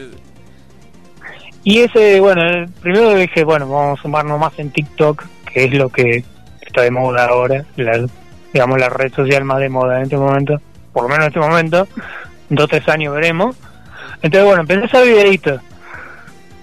Y 1.64 1.80
ese, 1.80 2.20
bueno, 2.22 2.42
eh, 2.50 2.66
primero 2.82 3.14
dije, 3.16 3.44
bueno, 3.44 3.68
vamos 3.70 4.00
a 4.00 4.02
sumarnos 4.02 4.40
más 4.40 4.58
en 4.58 4.72
TikTok, 4.72 5.26
que 5.52 5.66
es 5.66 5.74
lo 5.74 5.90
que 5.90 6.24
está 6.62 6.82
de 6.82 6.92
moda 6.92 7.26
ahora, 7.26 7.66
la, 7.76 8.06
digamos 8.54 8.80
la 8.80 8.88
red 8.90 9.12
social 9.14 9.44
más 9.44 9.60
de 9.60 9.68
moda 9.68 9.98
en 9.98 10.04
este 10.04 10.16
momento, 10.18 10.62
por 10.94 11.04
lo 11.04 11.10
menos 11.10 11.26
en 11.26 11.28
este 11.28 11.40
momento, 11.42 11.88
en 12.50 12.56
dos 12.56 12.66
o 12.66 12.68
tres 12.70 12.88
años 12.88 13.14
veremos. 13.14 13.58
Entonces, 14.22 14.46
bueno, 14.46 14.62
empecé 14.62 14.82
a 14.82 14.86
hacer 14.86 15.08
videitos. 15.08 15.62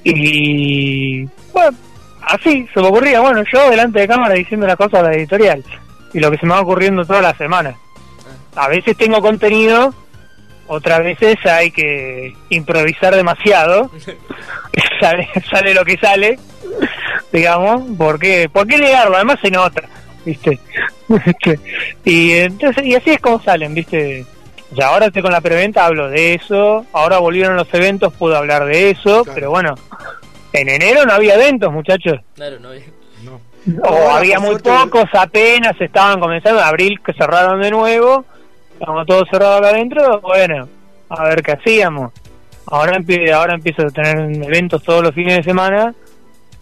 Y, 0.04 1.24
bueno, 1.52 1.76
así, 2.22 2.66
se 2.72 2.80
me 2.80 2.88
ocurría, 2.88 3.20
bueno, 3.20 3.42
yo 3.52 3.70
delante 3.70 4.00
de 4.00 4.08
cámara 4.08 4.34
diciendo 4.34 4.66
las 4.66 4.76
cosas 4.76 5.02
de 5.02 5.08
la 5.10 5.14
editorial, 5.16 5.62
y 6.12 6.20
lo 6.20 6.30
que 6.30 6.38
se 6.38 6.46
me 6.46 6.52
va 6.52 6.60
ocurriendo 6.62 7.04
toda 7.04 7.20
la 7.22 7.34
semana. 7.36 7.74
A 8.56 8.68
veces 8.68 8.96
tengo 8.96 9.20
contenido, 9.20 9.94
otras 10.66 11.00
veces 11.00 11.36
hay 11.44 11.70
que 11.70 12.32
improvisar 12.50 13.14
demasiado 13.14 13.90
sale, 15.00 15.28
sale 15.50 15.74
lo 15.74 15.84
que 15.84 15.96
sale, 15.98 16.38
digamos, 17.32 17.82
porque 17.96 18.48
¿por 18.52 18.66
qué 18.66 18.78
negarlo? 18.78 19.16
Además 19.16 19.38
se 19.42 19.50
nota, 19.50 19.82
¿viste? 20.24 20.58
Este, 21.26 21.60
y 22.04 22.32
entonces 22.32 22.82
y 22.84 22.94
así 22.94 23.10
es 23.10 23.20
como 23.20 23.38
salen, 23.42 23.74
¿viste? 23.74 24.24
Sea, 24.74 24.88
ahora 24.88 25.06
estoy 25.06 25.22
con 25.22 25.30
la 25.32 25.40
preventa, 25.42 25.84
hablo 25.84 26.08
de 26.08 26.34
eso, 26.34 26.86
ahora 26.92 27.18
volvieron 27.18 27.56
los 27.56 27.72
eventos, 27.74 28.12
puedo 28.14 28.36
hablar 28.36 28.64
de 28.64 28.90
eso, 28.90 29.22
Claro. 29.22 29.34
pero 29.34 29.50
bueno, 29.50 29.74
en 30.52 30.68
enero 30.68 31.04
no 31.04 31.12
había 31.12 31.34
eventos, 31.34 31.72
muchachos. 31.72 32.20
Claro, 32.34 32.58
no 32.58 32.70
No. 33.22 33.82
O 33.82 34.10
había 34.10 34.40
muy 34.40 34.50
suerte, 34.58 34.70
pocos, 34.70 35.10
apenas 35.12 35.78
estaban 35.80 36.18
comenzando, 36.18 36.60
en 36.60 36.66
abril 36.66 37.00
que 37.04 37.12
cerraron 37.12 37.60
de 37.60 37.70
nuevo, 37.70 38.24
estamos 38.84 39.06
todos 39.06 39.28
cerrados 39.30 39.58
acá 39.60 39.68
adentro, 39.70 40.20
bueno, 40.20 40.68
a 41.08 41.24
ver 41.24 41.42
qué 41.42 41.52
hacíamos. 41.52 42.12
Ahora, 42.66 42.98
ahora 43.34 43.54
empiezo 43.54 43.82
a 43.82 43.90
tener 43.90 44.44
eventos 44.44 44.82
todos 44.82 45.02
los 45.02 45.14
fines 45.14 45.36
de 45.38 45.42
semana, 45.42 45.94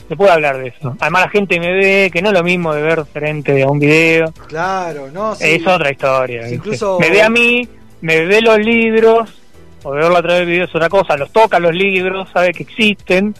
se 0.09 0.17
puede 0.17 0.31
hablar 0.33 0.59
de 0.59 0.69
eso. 0.69 0.97
Además 1.01 1.23
la 1.25 1.29
gente 1.31 1.59
me 1.61 1.73
ve, 1.73 2.11
que 2.13 2.23
no 2.23 2.29
es 2.29 2.35
lo 2.35 2.43
mismo 2.45 2.75
de 2.75 2.83
ver 2.83 3.05
frente 3.07 3.63
a 3.63 3.69
un 3.69 3.79
video, 3.79 4.33
Claro, 4.49 5.09
no, 5.13 5.35
sí. 5.35 5.45
es 5.49 5.67
otra 5.67 5.91
historia. 5.91 6.49
Incluso- 6.49 6.99
Me 7.01 7.11
ve 7.11 7.23
a 7.23 7.29
mí, 7.29 7.69
me 8.01 8.25
ve 8.25 8.41
los 8.41 8.59
libros, 8.59 9.41
o 9.83 9.91
verlo 9.91 10.17
a 10.17 10.23
través 10.23 10.41
de 10.41 10.47
videos 10.47 10.71
es 10.71 10.77
otra 10.77 10.89
cosa, 10.89 11.17
los 11.17 11.31
toca 11.33 11.59
los 11.59 11.75
libros, 11.75 12.29
sabe 12.33 12.53
que 12.53 12.63
existen, 12.63 13.35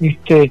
¿viste? 0.00 0.50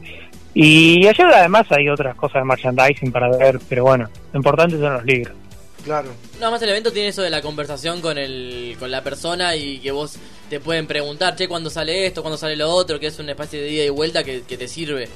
Y 0.53 1.05
ayer 1.07 1.25
además 1.27 1.65
hay 1.71 1.89
otras 1.89 2.15
cosas 2.15 2.41
de 2.43 2.45
merchandising 2.45 3.11
para 3.11 3.27
ver, 3.35 3.59
pero 3.67 3.83
bueno, 3.83 4.07
lo 4.31 4.37
importante 4.37 4.77
son 4.77 4.93
los 4.93 5.03
libros. 5.05 5.35
Claro. 5.83 6.09
Nada 6.39 6.51
más 6.51 6.61
el 6.61 6.69
evento 6.69 6.91
tiene 6.91 7.09
eso 7.09 7.21
de 7.21 7.29
la 7.29 7.41
conversación 7.41 8.01
con 8.01 8.17
el 8.17 8.75
con 8.79 8.89
la 8.89 9.03
persona 9.03 9.55
y 9.55 9.79
que 9.79 9.91
vos 9.91 10.17
te 10.49 10.59
pueden 10.59 10.87
preguntar, 10.87 11.35
che, 11.35 11.47
¿cuándo 11.47 11.69
sale 11.69 12.05
esto? 12.05 12.21
¿Cuándo 12.21 12.37
sale 12.37 12.55
lo 12.55 12.69
otro? 12.69 12.99
Que 12.99 13.07
es 13.07 13.19
una 13.19 13.31
especie 13.31 13.61
de 13.61 13.69
ida 13.69 13.83
y 13.83 13.89
vuelta 13.89 14.23
que, 14.23 14.43
que 14.43 14.57
te 14.57 14.67
sirve. 14.67 15.09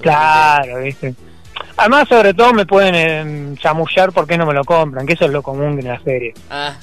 Claro, 0.00 0.80
¿viste? 0.80 1.14
Además, 1.76 2.08
sobre 2.08 2.34
todo 2.34 2.52
me 2.52 2.66
pueden 2.66 2.94
eh, 2.94 3.56
chamullar 3.60 4.12
por 4.12 4.26
qué 4.26 4.36
no 4.36 4.46
me 4.46 4.54
lo 4.54 4.64
compran, 4.64 5.06
que 5.06 5.14
eso 5.14 5.24
es 5.24 5.30
lo 5.30 5.42
común 5.42 5.78
en 5.78 5.88
la 5.88 6.00
serie. 6.02 6.34
Ah, 6.50 6.76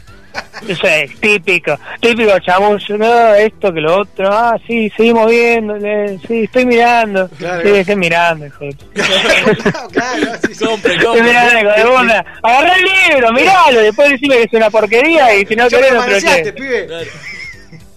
Eso 0.67 0.85
es 0.87 1.19
típico, 1.19 1.77
típico 1.99 2.37
chamullo, 2.39 2.97
no, 2.97 3.33
esto 3.33 3.73
que 3.73 3.81
lo 3.81 4.01
otro, 4.01 4.29
ah, 4.31 4.55
sí, 4.67 4.91
seguimos 4.95 5.27
viendo, 5.29 5.75
eh, 5.77 6.19
sí, 6.27 6.43
estoy 6.43 6.65
mirando, 6.67 7.27
Claro. 7.29 7.61
sí, 7.63 7.69
estoy 7.79 7.95
mirando, 7.95 8.45
hijo 8.45 8.65
de- 8.65 8.75
claro, 8.93 9.87
claro, 9.91 10.25
sí, 10.47 10.63
compre, 10.65 10.97
compre. 11.03 11.23
mirando, 11.23 11.59
hijo 11.59 11.69
de 11.69 11.99
puta. 12.03 12.25
agarrá 12.43 12.75
el 12.75 12.83
libro, 13.11 13.31
miralo, 13.33 13.79
después 13.81 14.09
decime 14.11 14.35
que 14.37 14.43
es 14.43 14.53
una 14.53 14.69
porquería 14.69 15.35
y 15.35 15.45
si 15.47 15.55
no 15.55 15.67
querés 15.67 15.91
me 15.93 15.97
no 15.97 16.43
te 16.43 16.53
pibe. 16.53 16.85
Claro. 16.87 17.05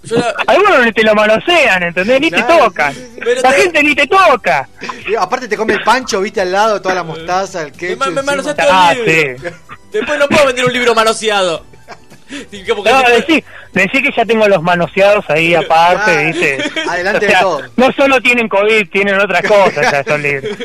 Yo 0.05 0.17
la- 0.17 0.35
Algunos 0.47 0.85
ni 0.85 0.93
te 0.93 1.03
lo 1.03 1.15
manosean, 1.15 1.83
¿entendés? 1.83 2.21
Ni 2.21 2.31
Claro, 2.31 2.47
te 2.47 2.59
tocan. 2.59 2.95
Pero 3.19 3.41
La 3.41 3.51
te- 3.53 3.63
gente 3.63 3.83
ni 3.83 3.95
te 3.95 4.07
toca. 4.07 4.69
Y 5.09 5.15
aparte 5.15 5.49
te 5.49 5.57
come 5.57 5.73
el 5.75 5.83
pancho, 5.83 6.21
viste 6.21 6.43
al 6.43 6.53
lado, 6.53 6.81
toda 6.83 6.95
la 6.95 7.03
mostaza, 7.05 7.63
el 7.63 7.73
me, 7.81 7.97
ma- 7.97 8.07
me 8.07 8.11
encima. 8.13 8.23
manoseaste 8.23 8.63
Ah, 8.71 8.95
el 8.95 9.39
sí. 9.39 9.47
Después 9.93 10.19
no 10.19 10.29
puedo 10.29 10.47
vender 10.47 10.65
un 10.67 10.73
libro 10.75 10.95
manoseado. 10.95 11.65
No, 12.85 13.03
decí, 13.11 13.45
decí 13.73 14.03
que 14.03 14.11
ya 14.17 14.25
tengo 14.25 14.47
los 14.49 14.63
manoseados 14.63 15.25
ahí 15.29 15.55
aparte, 15.55 16.13
Claro. 16.13 16.27
¿viste? 16.27 16.81
Adelante 16.89 17.27
O 17.27 17.29
sea, 17.31 17.39
de 17.39 17.45
todo. 17.45 17.63
No 17.77 17.93
solo 17.93 18.21
tienen 18.21 18.49
COVID, 18.49 18.89
tienen 18.91 19.19
otras 19.21 19.43
cosas 19.49 19.91
ya 19.93 20.01
esos 20.01 20.21
libros. 20.21 20.57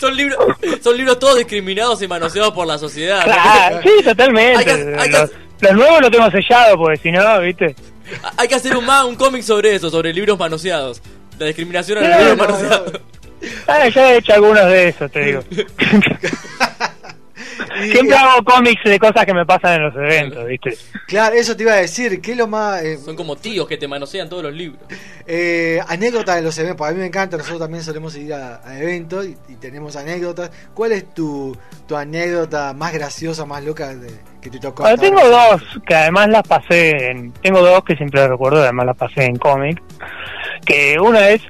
son 0.00 0.16
libros 0.16 0.38
son 0.82 0.96
libros 0.96 1.18
todos 1.18 1.36
discriminados 1.38 2.00
y 2.02 2.08
manoseados 2.08 2.52
por 2.52 2.66
la 2.66 2.78
sociedad. 2.78 3.22
Claro, 3.24 3.80
sí, 3.82 4.04
totalmente. 4.04 4.58
Hay 4.58 4.64
que- 4.64 4.96
hay 4.98 5.10
que- 5.10 5.18
los, 5.18 5.30
los 5.60 5.72
nuevos 5.74 6.00
los 6.02 6.10
tengo 6.10 6.30
sellados, 6.30 6.76
porque 6.76 6.96
si 6.98 7.10
no, 7.12 7.40
¿viste? 7.40 7.74
Hay 8.36 8.48
que 8.48 8.54
hacer 8.54 8.76
un, 8.76 8.84
ma- 8.86 9.04
un 9.04 9.14
cómic 9.16 9.42
sobre 9.42 9.74
eso, 9.74 9.90
sobre 9.90 10.12
libros 10.12 10.38
manoseados. 10.38 11.00
La 11.38 11.46
discriminación 11.46 11.98
a 11.98 12.00
los 12.02 12.10
No, 12.10 12.18
libros 12.18 12.36
no, 12.36 12.44
manoseados. 12.44 13.00
Ah, 13.66 13.88
ya 13.88 14.12
he 14.12 14.16
hecho 14.18 14.34
algunos 14.34 14.66
de 14.66 14.88
esos, 14.88 15.10
te 15.10 15.20
digo. 15.24 15.42
Siempre 17.90 18.16
hago 18.16 18.42
cómics 18.44 18.82
de 18.84 18.98
cosas 18.98 19.24
que 19.26 19.34
me 19.34 19.44
pasan 19.46 19.74
en 19.74 19.82
los 19.84 19.94
eventos, 19.96 20.46
¿viste? 20.46 20.76
Claro, 21.06 21.34
eso 21.36 21.56
te 21.56 21.62
iba 21.62 21.72
a 21.72 21.76
decir. 21.76 22.20
¿Qué 22.20 22.32
es 22.32 22.36
lo 22.36 22.46
más. 22.46 22.82
eh, 22.82 22.98
Son 22.98 23.16
como 23.16 23.36
tíos 23.36 23.66
que 23.68 23.76
te 23.76 23.86
manosean 23.88 24.28
todos 24.28 24.42
los 24.42 24.52
libros. 24.54 24.80
eh, 25.26 25.80
anécdotas 25.88 26.36
de 26.36 26.42
los 26.42 26.56
eventos? 26.58 26.86
A 26.86 26.92
mí 26.92 26.98
me 26.98 27.06
encanta, 27.06 27.36
nosotros 27.36 27.60
también 27.60 27.82
solemos 27.84 28.16
ir 28.16 28.32
a, 28.34 28.60
a 28.64 28.78
eventos 28.80 29.26
y, 29.26 29.36
y 29.48 29.54
tenemos 29.56 29.96
anécdotas. 29.96 30.50
¿Cuál 30.74 30.92
es 30.92 31.12
tu, 31.14 31.56
tu 31.86 31.96
anécdota 31.96 32.72
más 32.74 32.92
graciosa, 32.92 33.44
más 33.44 33.64
loca 33.64 33.94
de- 33.94 34.10
que 34.40 34.50
te 34.50 34.58
tocó? 34.58 34.82
Bueno, 34.82 34.96
tengo 34.98 35.20
ahora? 35.20 35.50
dos, 35.52 35.62
que 35.86 35.94
además 35.94 36.28
las 36.28 36.42
pasé 36.48 37.10
en... 37.10 37.32
Tengo 37.42 37.60
dos 37.60 37.84
que 37.84 37.94
siempre 37.96 38.26
recuerdo, 38.26 38.62
además 38.62 38.86
las 38.86 38.96
pasé 38.96 39.24
en 39.24 39.36
cómic. 39.36 39.80
Que 40.64 40.98
una 41.00 41.28
es... 41.30 41.42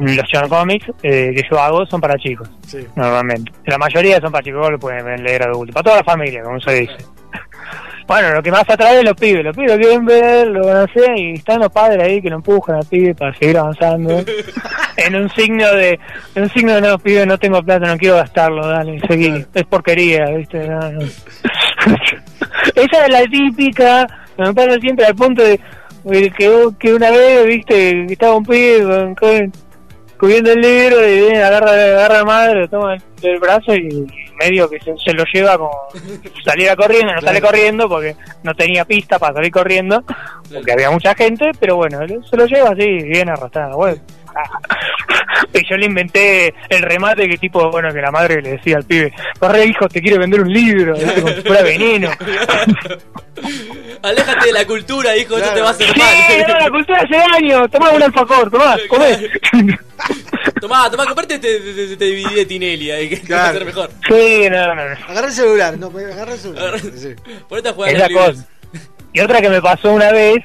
Los 0.00 0.26
John 0.32 0.48
Comics 0.48 0.86
eh, 1.02 1.32
que 1.34 1.42
yo 1.50 1.58
hago 1.60 1.84
son 1.86 2.00
para 2.00 2.16
chicos, 2.16 2.50
Sí. 2.66 2.86
normalmente. 2.96 3.52
La 3.66 3.78
mayoría 3.78 4.20
son 4.20 4.32
para 4.32 4.42
chicos, 4.44 4.70
lo 4.70 4.78
pueden 4.78 5.22
leer 5.22 5.42
adultos. 5.44 5.74
Para 5.74 5.84
toda 5.84 5.96
la 5.98 6.04
familia, 6.04 6.42
como 6.42 6.60
se 6.60 6.72
dice. 6.80 6.96
Bueno, 8.06 8.32
lo 8.34 8.42
que 8.42 8.50
más 8.50 8.68
atrae 8.68 8.98
es 8.98 9.04
los 9.04 9.14
pibes. 9.14 9.42
Los 9.42 9.56
pibes 9.56 9.78
quieren 9.78 10.04
ver, 10.04 10.46
lo 10.48 10.66
van 10.66 10.76
a 10.76 10.82
hacer 10.82 11.16
y 11.18 11.32
están 11.32 11.58
los 11.60 11.70
padres 11.72 12.02
ahí 12.06 12.20
que 12.20 12.28
lo 12.28 12.36
empujan 12.36 12.76
al 12.76 12.84
pibe 12.84 13.14
para 13.14 13.32
seguir 13.34 13.56
avanzando. 13.56 14.22
en 14.98 15.16
un 15.16 15.30
signo 15.30 15.72
de, 15.72 15.98
en 16.34 16.42
un 16.42 16.50
signo 16.50 16.74
de 16.74 16.82
no, 16.82 16.98
pibe, 16.98 17.24
no 17.24 17.38
tengo 17.38 17.62
plata, 17.62 17.86
no 17.86 17.96
quiero 17.96 18.16
gastarlo, 18.16 18.66
dale, 18.68 19.00
seguí. 19.08 19.46
Es 19.54 19.64
porquería, 19.64 20.26
¿viste? 20.36 20.68
No, 20.68 20.80
no. 20.92 21.00
Esa 22.74 23.06
es 23.06 23.08
la 23.10 23.22
típica, 23.24 24.06
me 24.36 24.52
pasa 24.52 24.78
siempre 24.80 25.06
al 25.06 25.14
punto 25.14 25.42
de 25.42 25.58
de 26.04 26.30
que, 26.32 26.68
que 26.78 26.92
una 26.92 27.10
vez, 27.10 27.46
viste, 27.46 28.04
que 28.06 28.12
estaba 28.12 28.34
un 28.36 28.44
pibe 28.44 28.82
con, 28.84 29.14
con- 29.14 29.52
cubriendo 30.24 30.52
el 30.52 30.60
libro 30.62 31.06
y 31.06 31.20
viene, 31.20 31.42
agarra, 31.42 31.72
agarra 31.72 32.14
la 32.20 32.24
madre, 32.24 32.60
lo 32.60 32.68
toma 32.68 32.96
del 33.20 33.38
brazo 33.38 33.74
y 33.74 34.06
medio 34.40 34.70
que 34.70 34.80
se, 34.80 34.96
se 34.96 35.12
lo 35.12 35.22
lleva 35.30 35.58
como 35.58 35.70
saliera 36.42 36.74
corriendo, 36.74 37.12
no 37.12 37.20
sale 37.20 37.42
corriendo 37.42 37.86
porque 37.90 38.16
no 38.42 38.54
tenía 38.54 38.86
pista 38.86 39.18
para 39.18 39.34
salir 39.34 39.52
corriendo, 39.52 40.02
porque 40.50 40.72
había 40.72 40.90
mucha 40.90 41.14
gente, 41.14 41.50
pero 41.60 41.76
bueno, 41.76 41.98
se 42.22 42.36
lo 42.38 42.46
lleva 42.46 42.70
así, 42.70 42.86
bien 43.02 43.28
arrastrado, 43.28 43.76
bueno. 43.76 44.00
Y 45.54 45.64
yo 45.70 45.76
le 45.76 45.86
inventé 45.86 46.52
el 46.68 46.82
remate 46.82 47.28
que 47.28 47.38
tipo, 47.38 47.70
bueno, 47.70 47.92
que 47.94 48.00
la 48.00 48.10
madre 48.10 48.42
le 48.42 48.52
decía 48.56 48.76
al 48.76 48.84
pibe, 48.84 49.12
corre 49.38 49.64
hijo, 49.64 49.88
te 49.88 50.02
quiere 50.02 50.18
vender 50.18 50.40
un 50.40 50.52
libro, 50.52 50.96
si 50.96 51.04
fuera 51.42 51.62
veneno. 51.62 52.10
Aléjate 54.02 54.46
de 54.46 54.52
la 54.52 54.66
cultura, 54.66 55.16
hijo, 55.16 55.36
eso 55.36 55.44
Claro. 55.44 55.54
te 55.54 55.60
va 55.62 55.68
a 55.68 55.70
hacer 55.70 55.86
Sí, 55.88 56.00
no, 56.46 56.54
la 56.54 56.60
mal. 56.60 56.70
cultura 56.70 57.00
hace 57.02 57.16
daño, 57.16 57.68
tomá 57.68 57.90
un 57.90 58.02
alfacor, 58.02 58.50
tomá, 58.50 58.76
comé. 58.88 59.28
tomá, 60.60 60.90
tomá, 60.90 61.06
comparte 61.06 61.34
este, 61.34 61.56
este, 61.56 61.92
este 61.92 62.04
DVD 62.04 62.34
de 62.34 62.46
Tinelli 62.46 62.90
ahí, 62.90 63.08
que 63.08 63.16
te 63.18 63.32
va 63.34 63.48
a 63.48 63.52
ser 63.52 63.64
mejor. 63.64 63.90
Sí, 64.08 64.48
no, 64.50 64.74
no, 64.74 64.88
no. 64.88 64.96
Agarra 65.08 65.28
el 65.28 65.32
celular, 65.32 65.78
no, 65.78 65.86
agarra 65.96 66.32
el 66.32 66.38
celular. 66.38 66.64
Agarra- 66.64 66.78
Sí. 66.80 67.14
Ponete 67.48 67.68
a 67.68 67.72
jugar 67.72 67.94
Esa 67.94 68.08
cosa. 68.10 68.46
Y 69.12 69.20
otra 69.20 69.40
que 69.40 69.48
me 69.48 69.62
pasó 69.62 69.92
una 69.92 70.10
vez 70.12 70.38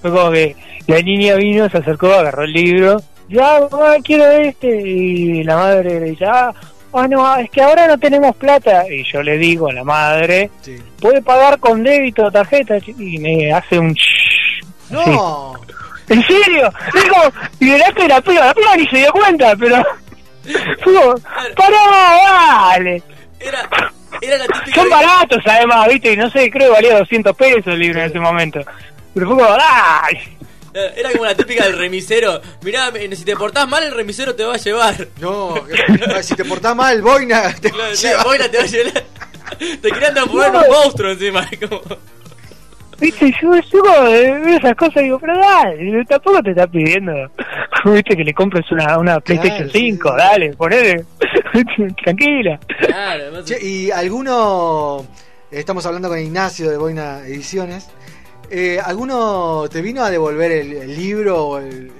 fue 0.00 0.10
como 0.10 0.30
que 0.30 0.56
la 0.86 1.00
niña 1.02 1.34
vino, 1.34 1.68
se 1.68 1.78
acercó, 1.78 2.12
agarró 2.14 2.44
el 2.44 2.52
libro, 2.52 3.02
ya, 3.32 3.60
mamá, 3.70 3.94
quiero 4.04 4.30
este. 4.30 4.68
Y 4.68 5.42
la 5.44 5.56
madre 5.56 6.00
le 6.00 6.10
dice, 6.10 6.24
ah, 6.26 6.52
ah, 6.92 7.08
no, 7.08 7.36
es 7.36 7.50
que 7.50 7.62
ahora 7.62 7.86
no 7.86 7.98
tenemos 7.98 8.36
plata. 8.36 8.84
Y 8.88 9.02
yo 9.04 9.22
le 9.22 9.38
digo 9.38 9.68
a 9.68 9.72
la 9.72 9.84
madre, 9.84 10.50
Sí. 10.60 10.76
puede 11.00 11.22
pagar 11.22 11.58
con 11.58 11.82
débito 11.82 12.24
o 12.26 12.30
tarjeta. 12.32 12.76
Y 12.98 13.18
me 13.18 13.52
hace 13.52 13.78
un 13.78 13.92
shhh. 13.94 14.64
No, 14.90 15.54
¿En 16.08 16.22
serio? 16.24 16.70
Digo, 16.92 17.16
y 17.60 17.70
delante 17.70 18.02
de 18.02 18.08
la 18.08 18.20
piba, 18.20 18.44
la 18.46 18.54
piba 18.54 18.76
ni 18.76 18.86
se 18.88 18.96
dio 18.98 19.12
cuenta, 19.12 19.56
pero. 19.56 19.82
Como, 20.84 21.14
pará, 21.56 22.72
dale. 22.72 23.02
Era, 23.40 23.60
era 24.20 24.38
la 24.38 24.46
típica. 24.46 24.74
Son 24.80 24.90
baratos 24.90 25.38
además, 25.46 25.88
viste, 25.88 26.12
y 26.12 26.16
no 26.16 26.28
sé, 26.30 26.50
creo 26.50 26.68
que 26.68 26.74
valía 26.74 26.98
200 26.98 27.34
pesos 27.36 27.66
el 27.68 27.78
libro 27.78 28.00
en 28.00 28.06
ese 28.10 28.18
momento. 28.20 28.60
Pero 29.14 29.26
fue 29.28 29.36
como, 29.38 29.48
¡ay! 29.58 30.18
Era 30.96 31.10
como 31.12 31.24
la 31.24 31.34
típica 31.34 31.64
del 31.64 31.78
remisero. 31.78 32.40
Mirá, 32.62 32.90
si 33.12 33.24
te 33.24 33.36
portás 33.36 33.68
mal, 33.68 33.82
el 33.82 33.92
remisero 33.92 34.34
te 34.34 34.44
va 34.44 34.54
a 34.54 34.58
llevar. 34.58 35.08
no, 35.20 35.54
que- 35.66 36.22
si 36.22 36.34
te 36.34 36.44
portás 36.44 36.74
mal, 36.76 37.00
boina, 37.02 37.54
te 37.54 37.70
Claro, 37.70 37.92
lleva. 37.94 38.24
Boina 38.24 38.48
te 38.50 38.56
va 38.58 38.64
a 38.64 38.66
llevar. 38.66 39.04
Te 39.58 39.90
querían 39.90 40.14
transformar 40.14 40.48
en 40.48 40.70
un 40.70 40.76
monstruo 40.76 41.10
encima. 41.12 41.46
Como... 41.68 41.82
Viste, 42.98 43.32
yo, 43.42 43.54
yo 43.54 43.80
como 43.82 44.02
veo 44.04 44.46
esas 44.56 44.74
cosas 44.76 45.02
digo, 45.02 45.18
pero 45.18 45.36
dale, 45.38 46.04
tampoco 46.06 46.40
te 46.42 46.50
está 46.50 46.66
pidiendo, 46.68 47.12
viste, 47.84 48.16
que 48.16 48.24
le 48.24 48.32
compres 48.32 48.64
una, 48.70 48.96
una 48.98 49.20
PlayStation 49.20 49.68
sí, 49.70 49.78
5, 49.90 50.08
sí. 50.08 50.14
dale, 50.16 50.52
ponele, 50.54 51.04
tranquila. 52.02 52.58
Claro, 52.86 53.44
Che, 53.44 53.58
y 53.60 53.90
alguno, 53.90 55.04
estamos 55.50 55.84
hablando 55.84 56.08
con 56.08 56.18
Ignacio 56.18 56.70
de 56.70 56.76
Boina 56.76 57.26
Ediciones, 57.26 57.88
eh, 58.52 58.78
¿alguno 58.84 59.64
te 59.70 59.80
vino 59.82 60.04
a 60.04 60.10
devolver 60.10 60.52
el, 60.52 60.72
el 60.74 60.94
libro 60.96 61.46
o 61.46 61.58
el- 61.58 61.90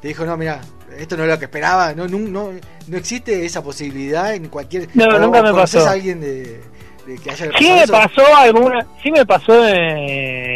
te 0.00 0.08
dijo, 0.08 0.24
no, 0.24 0.36
mira, 0.36 0.60
esto 0.96 1.16
no 1.16 1.24
es 1.24 1.28
lo 1.28 1.38
que 1.38 1.46
esperaba, 1.46 1.92
no, 1.92 2.06
no, 2.08 2.18
no, 2.18 2.50
no 2.86 2.96
existe 2.96 3.44
esa 3.44 3.62
posibilidad 3.62 4.32
en 4.34 4.48
cualquier... 4.48 4.88
No, 4.94 5.04
o- 5.06 5.18
nunca 5.18 5.42
me 5.42 5.52
pasó. 5.52 5.86
a 5.86 5.90
alguien 5.92 6.20
de, 6.20 6.60
de 7.06 7.18
que 7.22 7.30
haya 7.30 7.50
Sí 7.58 7.68
me 7.68 7.82
eso? 7.82 7.92
pasó 7.92 8.22
alguna, 8.36 8.86
sí 9.02 9.10
me 9.10 9.26
pasó 9.26 9.66
en 9.66 9.76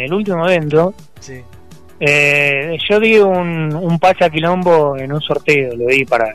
el 0.05 0.13
último 0.13 0.47
evento, 0.47 0.93
Sí, 1.19 1.41
eh, 1.99 2.77
yo 2.89 2.99
di 2.99 3.17
un, 3.19 3.73
un 3.75 3.99
pacha 3.99 4.29
quilombo 4.29 4.97
en 4.97 5.11
un 5.13 5.21
sorteo, 5.21 5.75
lo 5.75 5.85
di 5.87 6.03
para, 6.05 6.33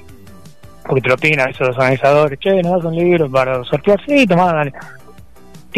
porque 0.87 1.01
te 1.03 1.09
lo 1.09 1.17
piden 1.17 1.41
a 1.41 1.47
veces 1.47 1.61
los 1.67 1.77
organizadores, 1.77 2.39
che, 2.39 2.63
nos 2.63 2.83
das 2.83 2.85
un 2.85 2.97
libro 2.97 3.31
para 3.31 3.63
sortear, 3.65 3.99
sí, 4.07 4.27
tomá, 4.27 4.53
dale. 4.53 4.73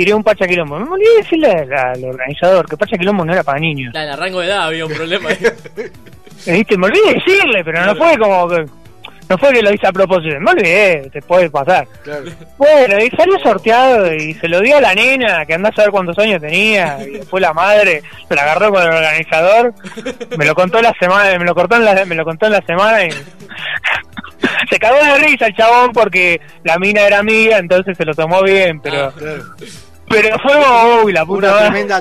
Tiré 0.01 0.15
un 0.15 0.23
pacha 0.25 0.47
quilombo, 0.47 0.79
me 0.81 0.89
olvidé 0.93 1.11
de 1.11 1.17
decirle 1.19 1.51
al, 1.51 1.73
al 1.75 2.05
organizador 2.07 2.67
que 2.67 2.75
pacha 2.75 2.97
quilombo 2.97 3.23
no 3.23 3.35
era 3.35 3.43
para 3.43 3.59
niños. 3.61 3.93
Claro, 3.93 4.07
en 4.07 4.13
el 4.15 4.19
rango 4.19 4.41
de 4.41 4.47
edad 4.47 4.63
había 4.69 4.87
un 4.87 4.95
problema. 4.95 5.29
ahí. 5.29 5.37
¿Viste? 6.57 6.79
Me 6.79 6.87
olvidé 6.87 7.07
de 7.09 7.15
decirle, 7.17 7.63
pero 7.63 7.85
no 7.85 7.95
fue 7.97 8.17
como 8.17 8.49
que. 8.49 8.65
No 9.29 9.37
fue 9.37 9.53
que 9.53 9.61
lo 9.63 9.71
hice 9.75 9.87
a 9.87 9.93
propósito, 9.93 10.41
me 10.41 10.51
olvidé, 10.53 11.11
te 11.13 11.21
puede 11.21 11.51
pasar. 11.51 11.87
claro. 12.03 12.25
Bueno, 12.57 12.97
y 13.05 13.11
salió 13.11 13.39
sorteado 13.41 14.13
y 14.15 14.33
se 14.35 14.49
lo 14.49 14.61
dio 14.61 14.79
a 14.79 14.81
la 14.81 14.95
nena, 14.95 15.45
que 15.45 15.53
andás 15.55 15.79
a 15.79 15.83
ver 15.83 15.91
cuántos 15.91 16.19
años 16.19 16.41
tenía, 16.41 16.97
y 17.07 17.11
después 17.19 17.43
la 17.43 17.53
madre 17.53 18.03
se 18.27 18.35
la 18.35 18.43
agarró 18.43 18.71
con 18.73 18.83
el 18.83 18.89
organizador, 18.89 19.75
me 20.39 20.47
lo 20.47 20.55
contó 20.55 20.81
la 20.81 20.93
semana, 20.99 21.39
me 21.39 21.45
lo 21.45 21.55
cortó 21.55 21.77
en 21.77 21.85
la, 21.85 22.05
me 22.07 22.15
lo 22.17 22.25
contó 22.25 22.47
en 22.47 22.53
la 22.55 22.63
semana 22.63 23.05
y 23.05 23.11
se 24.71 24.79
cagó 24.81 24.97
de 24.97 25.19
risa 25.19 25.47
el 25.47 25.55
chabón 25.55 25.93
porque 25.93 26.41
la 26.65 26.77
mina 26.79 27.03
era 27.03 27.19
amiga, 27.19 27.59
entonces 27.59 27.97
se 27.97 28.05
lo 28.05 28.15
tomó 28.15 28.43
bien, 28.43 28.81
pero 28.81 29.05
Ah. 29.05 29.13
claro. 29.17 29.43
Pero 30.11 30.37
fue 30.41 31.03
uy, 31.05 31.13
la 31.13 31.25
puta 31.25 31.49
Una 31.53 31.59
tremenda 31.71 31.97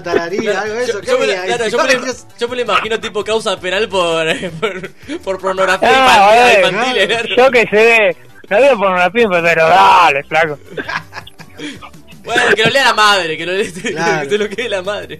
algo 0.61 0.73
de 0.75 0.83
eso. 0.83 0.93
yo, 0.93 1.01
¿qué 1.01 1.07
yo 1.11 1.19
me, 1.19 1.27
la- 1.27 1.43
claro, 1.45 1.67
yo, 1.67 1.77
me, 1.83 1.93
lo- 1.93 2.13
yo 2.39 2.47
me 2.49 2.55
lo 2.55 2.61
imagino 2.63 2.99
tipo 2.99 3.23
causa 3.23 3.59
penal 3.59 3.87
por, 3.87 4.25
por, 4.59 4.91
por 5.21 5.39
pornografía 5.39 5.89
Ah, 5.91 6.51
infantil, 6.57 7.01
infantil, 7.01 7.01
no, 7.01 7.07
claro. 7.07 7.35
yo 7.37 7.51
que 7.51 7.67
sé, 7.69 8.17
no 8.49 8.61
digo 8.61 8.77
por 8.79 8.91
una 8.91 9.09
pimpa, 9.11 9.41
pero 9.41 9.67
dale, 9.69 10.23
flaco. 10.23 10.57
Bueno, 12.23 12.43
que 12.55 12.63
lo 12.63 12.69
lea 12.69 12.85
la 12.85 12.93
madre, 12.93 13.37
que 13.37 13.45
lo 13.45 13.53
lea, 13.53 13.67
Claro. 13.91 14.21
que 14.23 14.29
se 14.29 14.37
lo 14.37 14.49
quede 14.49 14.69
la 14.69 14.81
madre. 14.81 15.19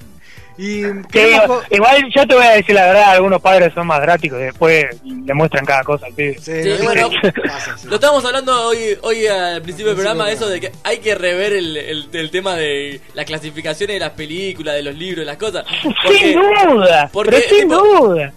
Y 0.61 0.81
digo, 0.83 1.61
igual 1.69 2.03
yo 2.13 2.27
te 2.27 2.35
voy 2.35 2.43
a 2.43 2.49
decir 2.51 2.75
la 2.75 2.87
verdad, 2.87 3.11
algunos 3.11 3.41
padres 3.41 3.73
son 3.73 3.87
más 3.87 4.01
dráticos 4.01 4.39
y 4.41 4.43
después 4.43 4.87
le 5.05 5.33
muestran 5.33 5.65
cada 5.65 5.83
cosa 5.83 6.07
al 6.07 6.13
pibe. 6.13 6.37
Sí, 6.37 6.61
Sí, 6.63 6.69
no, 6.79 6.83
bueno, 6.83 7.09
pasa, 7.47 7.77
sí. 7.77 7.87
Lo 7.87 7.95
estábamos 7.95 8.25
hablando 8.25 8.67
hoy, 8.67 8.97
hoy 9.03 9.25
al 9.25 9.61
principio 9.61 9.87
del 9.87 9.95
programa, 9.95 10.25
del 10.25 10.33
eso 10.35 10.49
de 10.49 10.59
que 10.59 10.71
hay 10.83 10.97
que 10.97 11.15
rever 11.15 11.53
el, 11.53 11.77
el, 11.77 12.09
el 12.11 12.29
tema 12.29 12.55
de 12.55 12.99
las 13.13 13.25
clasificaciones 13.25 13.95
de 13.95 13.99
las 14.01 14.09
películas, 14.11 14.75
de 14.75 14.83
los 14.83 14.95
libros, 14.95 15.19
de 15.21 15.25
las 15.27 15.37
cosas. 15.37 15.65
sin 16.11 16.33
duda, 16.33 17.09
porque, 17.13 17.31
pero 17.31 17.47
sin 17.49 17.59
tipo, 17.69 17.75
duda. 17.77 18.33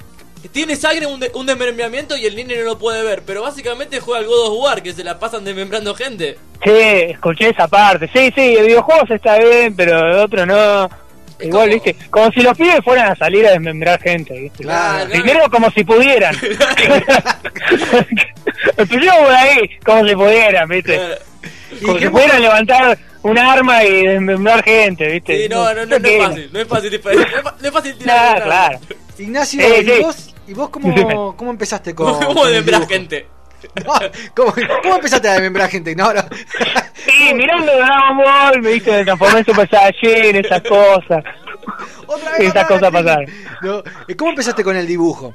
Tiene 0.52 0.76
sangre 0.76 1.06
un, 1.06 1.18
de- 1.18 1.30
un 1.34 1.46
desmembramiento 1.46 2.16
y 2.16 2.26
el 2.26 2.36
nene 2.36 2.56
no 2.58 2.62
lo 2.64 2.78
puede 2.78 3.02
ver, 3.02 3.22
pero 3.26 3.42
básicamente 3.42 3.98
juega 4.00 4.20
al 4.20 4.26
God 4.26 4.46
of 4.52 4.58
War, 4.64 4.82
que 4.82 4.92
se 4.92 5.02
la 5.02 5.18
pasan 5.18 5.44
desmembrando 5.44 5.92
gente. 5.94 6.38
Sí, 6.64 6.70
escuché 6.70 7.48
esa 7.50 7.66
parte. 7.66 8.08
Sí, 8.12 8.32
sí, 8.34 8.54
de 8.54 8.62
videojuegos 8.62 9.10
está 9.10 9.38
bien, 9.38 9.74
pero 9.74 10.00
de 10.14 10.20
otro 10.20 10.46
no. 10.46 10.88
Es 11.38 11.46
Igual, 11.48 11.70
como- 11.70 11.82
viste, 11.82 11.96
como 12.10 12.30
si 12.32 12.40
los 12.40 12.56
pibes 12.56 12.80
fueran 12.84 13.10
a 13.12 13.16
salir 13.16 13.46
a 13.46 13.50
desmembrar 13.52 14.00
gente, 14.00 14.32
viste. 14.38 14.62
Claro. 14.64 15.10
Primero 15.10 15.50
como 15.50 15.70
si 15.70 15.84
pudieran. 15.84 16.34
Empecemos 18.76 19.16
por 19.18 19.32
ahí, 19.32 19.70
como 19.84 20.06
si 20.06 20.14
pudieran, 20.14 20.68
viste. 20.68 20.94
Claro. 20.96 21.14
¿Y 21.72 21.84
Como 21.84 21.98
si 21.98 22.08
pudieran 22.08 22.42
levantar 22.42 22.98
un 23.22 23.38
arma 23.38 23.82
y 23.84 24.06
desmembrar 24.06 24.62
gente, 24.62 25.06
viste. 25.08 25.42
Sí, 25.42 25.48
no, 25.48 25.72
no, 25.74 25.86
no, 25.86 25.98
no 25.98 26.06
es 26.08 26.18
fácil, 26.22 26.50
no 26.52 26.58
es 26.60 26.68
fácil, 26.68 26.90
no 26.90 26.96
es 26.96 27.02
fácil, 27.02 27.42
no 27.60 27.68
es 27.68 27.72
fácil 27.74 27.94
tirar 27.98 28.38
Nah, 28.38 28.44
claro. 28.44 28.78
Ignacio, 29.18 29.60
Sí, 29.60 29.66
¿y 29.80 29.84
sí. 29.84 30.00
vos, 30.02 30.34
y 30.48 30.54
vos 30.54 30.68
cómo, 30.70 31.34
cómo 31.36 31.50
empezaste 31.50 31.94
con, 31.96 32.18
¿Cómo 32.24 32.46
desmembrar 32.46 32.86
gente? 32.88 33.26
No, 33.86 33.92
¿cómo, 34.34 34.52
cómo 34.82 34.96
empezaste 34.96 35.28
a 35.28 35.32
desmembrar 35.34 35.70
gente? 35.70 35.94
No, 35.94 36.12
no. 36.12 36.20
Sí, 36.94 37.34
mirando 37.34 37.72
Dragon 37.74 38.16
Ball, 38.18 38.60
me 38.62 38.72
viste, 38.72 38.90
me 38.90 39.04
transformé 39.04 39.38
en 39.40 39.44
Super 39.46 39.68
Saiyajin, 39.68 40.36
esas 40.36 40.62
cosas. 40.62 41.24
Otra 42.06 42.30
vez 42.32 42.40
Esas 42.40 42.66
cosas 42.66 42.90
pasaron. 42.90 43.26
No, 43.62 43.82
¿y 44.08 44.14
¿Cómo 44.14 44.30
empezaste 44.30 44.62
con 44.64 44.76
el 44.76 44.86
dibujo? 44.86 45.34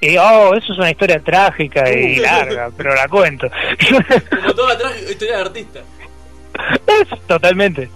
Y, 0.00 0.16
oh, 0.16 0.54
eso 0.54 0.72
es 0.72 0.78
una 0.78 0.90
historia 0.92 1.18
trágica 1.18 1.90
y 1.90 2.16
larga, 2.16 2.70
pero 2.76 2.94
la 2.94 3.08
cuento. 3.08 3.48
Como 4.30 4.54
toda 4.54 4.74
atrás, 4.74 4.92
historia 5.10 5.36
de 5.36 5.42
artista. 5.42 5.80
Es, 6.86 7.26
totalmente. 7.26 7.88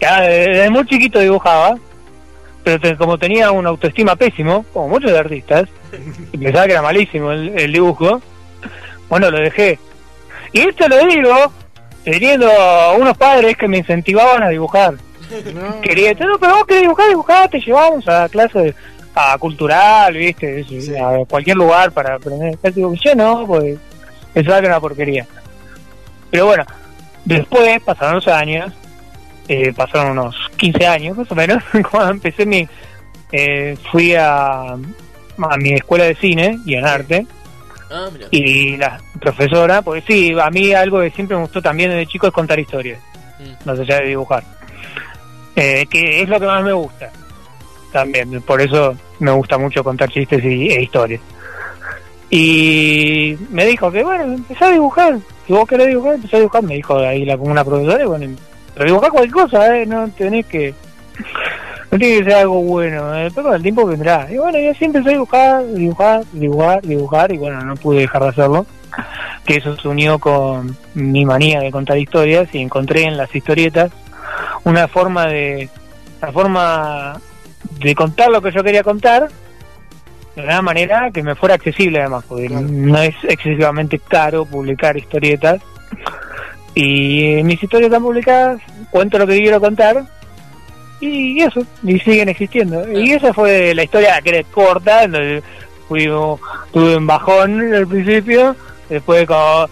Ya, 0.00 0.20
Desde 0.20 0.70
muy 0.70 0.86
chiquito 0.86 1.18
dibujaba, 1.18 1.76
pero 2.62 2.78
te- 2.78 2.96
como 2.96 3.18
tenía 3.18 3.50
una 3.50 3.70
autoestima 3.70 4.14
pésimo, 4.14 4.64
como 4.72 4.88
muchos 4.88 5.10
artistas, 5.12 5.68
y 6.32 6.38
pensaba 6.44 6.66
que 6.66 6.72
era 6.72 6.82
malísimo 6.82 7.32
el, 7.32 7.58
el 7.58 7.72
dibujo, 7.72 8.22
bueno, 9.08 9.28
lo 9.30 9.38
dejé. 9.40 9.80
Y 10.52 10.60
esto 10.60 10.88
lo 10.88 10.98
digo 11.06 11.52
teniendo 12.04 12.48
unos 12.98 13.16
padres 13.18 13.56
que 13.56 13.68
me 13.68 13.78
incentivaban 13.78 14.42
a 14.42 14.48
dibujar. 14.48 14.94
No. 15.54 15.80
Quería, 15.82 16.14
no, 16.14 16.38
pero 16.38 16.54
vos 16.56 16.66
querés 16.66 16.82
dibujar, 16.82 17.08
dibujar, 17.08 17.48
te 17.50 17.60
llevamos 17.60 18.08
a 18.08 18.28
clase 18.30 18.74
a 19.14 19.36
cultural, 19.38 20.14
viste, 20.14 20.64
Sí. 20.64 20.94
a 20.96 21.24
cualquier 21.28 21.56
lugar 21.56 21.92
para 21.92 22.14
aprender. 22.14 22.56
Digo, 22.72 22.94
yo 22.94 23.14
no, 23.14 23.46
pues 23.46 23.76
que 24.32 24.40
era 24.40 24.58
una 24.60 24.80
porquería. 24.80 25.26
Pero 26.30 26.46
bueno, 26.46 26.64
después 27.24 27.82
pasaron 27.82 28.14
los 28.16 28.28
años, 28.28 28.72
eh, 29.48 29.72
pasaron 29.74 30.12
unos 30.12 30.36
15 30.56 30.86
años 30.86 31.16
más 31.18 31.30
o 31.30 31.34
menos, 31.34 31.62
cuando 31.90 32.12
empecé 32.12 32.46
mi... 32.46 32.66
eh, 33.32 33.76
fui 33.90 34.14
a, 34.14 34.60
a 34.72 35.56
mi 35.58 35.72
escuela 35.74 36.04
de 36.04 36.14
cine 36.14 36.58
y 36.64 36.74
en 36.74 36.86
arte 36.86 37.26
Ah, 37.90 38.08
mira. 38.12 38.26
y 38.30 38.76
la 38.76 39.00
profesora, 39.20 39.82
pues 39.82 40.04
sí, 40.06 40.34
a 40.40 40.50
mí 40.50 40.72
algo 40.72 41.00
que 41.00 41.10
siempre 41.10 41.36
me 41.36 41.42
gustó 41.42 41.62
también 41.62 41.90
desde 41.90 42.06
chico 42.06 42.26
es 42.26 42.32
contar 42.32 42.58
historias, 42.58 43.00
Mm. 43.38 43.68
más 43.68 43.78
allá 43.78 44.00
de 44.00 44.08
dibujar. 44.08 44.42
Eh, 45.54 45.86
que 45.90 46.22
es 46.22 46.28
lo 46.28 46.38
que 46.40 46.46
más 46.46 46.62
me 46.62 46.72
gusta 46.72 47.10
también, 47.92 48.40
por 48.42 48.60
eso 48.60 48.96
me 49.18 49.30
gusta 49.32 49.58
mucho 49.58 49.82
contar 49.82 50.08
chistes 50.10 50.44
y, 50.44 50.68
e 50.70 50.82
historias. 50.82 51.20
Y 52.30 53.36
me 53.50 53.64
dijo 53.64 53.90
que 53.90 54.02
bueno, 54.04 54.24
empecé 54.24 54.64
a 54.66 54.70
dibujar, 54.70 55.18
si 55.46 55.52
vos 55.52 55.66
querés 55.66 55.86
dibujar, 55.88 56.14
empecé 56.16 56.36
a 56.36 56.40
dibujar, 56.40 56.62
me 56.62 56.74
dijo 56.74 56.98
ahí 56.98 57.24
la, 57.24 57.36
una 57.36 57.64
profesora, 57.64 58.04
y 58.04 58.06
bueno, 58.06 58.36
pero 58.74 58.86
dibujar 58.86 59.10
cualquier 59.10 59.32
cosa, 59.34 59.76
¿eh? 59.78 59.86
no 59.86 60.08
tenés 60.10 60.46
que... 60.46 60.74
No 61.90 61.98
tiene 61.98 62.18
que 62.18 62.24
ser 62.24 62.34
algo 62.34 62.62
bueno, 62.62 63.14
eh, 63.16 63.30
pero 63.34 63.54
el 63.54 63.62
tiempo 63.62 63.86
vendrá. 63.86 64.26
Y 64.30 64.36
bueno, 64.36 64.58
yo 64.58 64.74
siempre 64.74 64.98
empecé 64.98 65.10
a 65.14 65.18
dibujar, 65.18 65.66
dibujar, 65.72 66.24
dibujar, 66.32 66.82
dibujar, 66.82 67.32
y 67.32 67.38
bueno, 67.38 67.60
no 67.62 67.74
pude 67.76 68.00
dejar 68.00 68.22
de 68.22 68.28
hacerlo. 68.28 68.66
Que 69.44 69.56
eso 69.56 69.76
se 69.76 69.88
unió 69.88 70.18
con 70.18 70.76
mi 70.94 71.24
manía 71.24 71.60
de 71.60 71.70
contar 71.70 71.96
historias 71.98 72.48
y 72.54 72.58
encontré 72.58 73.04
en 73.04 73.16
las 73.16 73.34
historietas 73.34 73.90
una 74.64 74.88
forma 74.88 75.26
de 75.26 75.68
una 76.20 76.32
forma 76.32 77.20
de 77.80 77.94
contar 77.94 78.30
lo 78.30 78.42
que 78.42 78.50
yo 78.52 78.62
quería 78.64 78.82
contar 78.82 79.28
de 80.36 80.42
una 80.42 80.60
manera 80.62 81.10
que 81.12 81.22
me 81.22 81.34
fuera 81.34 81.54
accesible 81.54 82.00
además, 82.00 82.24
porque 82.28 82.46
Claro. 82.48 82.66
no 82.68 82.98
es 83.00 83.14
excesivamente 83.24 83.98
caro 83.98 84.44
publicar 84.44 84.96
historietas. 84.96 85.60
Y 86.74 87.40
mis 87.44 87.62
historias 87.62 87.88
están 87.88 88.02
publicadas, 88.02 88.60
cuento 88.90 89.18
lo 89.18 89.26
que 89.26 89.38
quiero 89.38 89.60
contar 89.60 90.04
y 91.00 91.40
eso, 91.42 91.60
y 91.82 91.98
siguen 92.00 92.28
existiendo. 92.28 92.90
Y 92.98 93.12
esa 93.12 93.32
fue 93.32 93.74
la 93.74 93.84
historia 93.84 94.20
que 94.22 94.30
era 94.30 94.42
corta, 94.50 95.02
donde 95.02 95.42
fui, 95.88 96.04
tuve 96.06 96.96
un 96.96 97.06
bajón 97.06 97.72
al 97.74 97.86
principio, 97.86 98.54
después 98.88 99.26
como... 99.26 99.68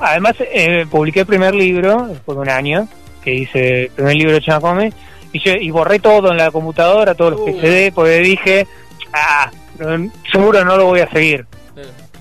Además 0.00 0.34
eh, 0.40 0.84
publiqué 0.90 1.20
el 1.20 1.26
primer 1.26 1.54
libro, 1.54 2.06
después 2.08 2.36
de 2.36 2.42
un 2.42 2.48
año, 2.50 2.88
que 3.22 3.32
hice 3.34 3.84
el 3.84 3.90
primer 3.90 4.16
libro 4.16 4.32
de 4.34 4.40
Chamacome, 4.40 4.92
y, 5.32 5.38
yo, 5.40 5.52
y 5.52 5.70
borré 5.70 5.98
todo 6.00 6.30
en 6.32 6.36
la 6.36 6.50
computadora, 6.50 7.14
todos 7.14 7.32
los 7.32 7.40
Uh. 7.40 7.46
PCD, 7.46 7.92
porque 7.94 8.18
dije, 8.18 8.66
ah, 9.12 9.50
no- 9.78 10.10
seguro 10.30 10.64
no 10.64 10.76
lo 10.76 10.86
voy 10.86 11.00
a 11.00 11.10
seguir. 11.10 11.46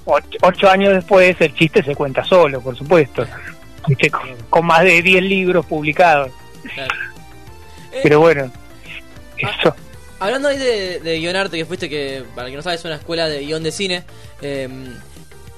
Ocho, 0.05 0.27
ocho 0.41 0.69
años 0.69 0.93
después 0.93 1.35
el 1.39 1.53
chiste 1.55 1.81
se 1.83 1.95
cuenta 1.95 2.23
solo, 2.23 2.59
por 2.61 2.75
supuesto. 2.77 3.25
Con, 4.11 4.21
con 4.49 4.65
más 4.65 4.83
de 4.83 5.01
10 5.01 5.23
libros 5.23 5.65
publicados. 5.65 6.29
Claro. 6.73 6.93
Pero 8.01 8.19
bueno, 8.19 8.51
eso. 9.37 9.75
Hablando 10.19 10.47
ahí 10.47 10.57
de, 10.57 10.99
de 11.01 11.19
guionarte, 11.19 11.57
que 11.57 11.65
fuiste 11.65 11.89
que, 11.89 12.23
para 12.33 12.47
el 12.47 12.53
que 12.53 12.57
no 12.57 12.63
sabe, 12.63 12.75
es 12.77 12.85
una 12.85 12.95
escuela 12.95 13.27
de 13.27 13.41
guion 13.45 13.61
de 13.63 13.71
cine. 13.71 14.03
eh, 14.41 14.69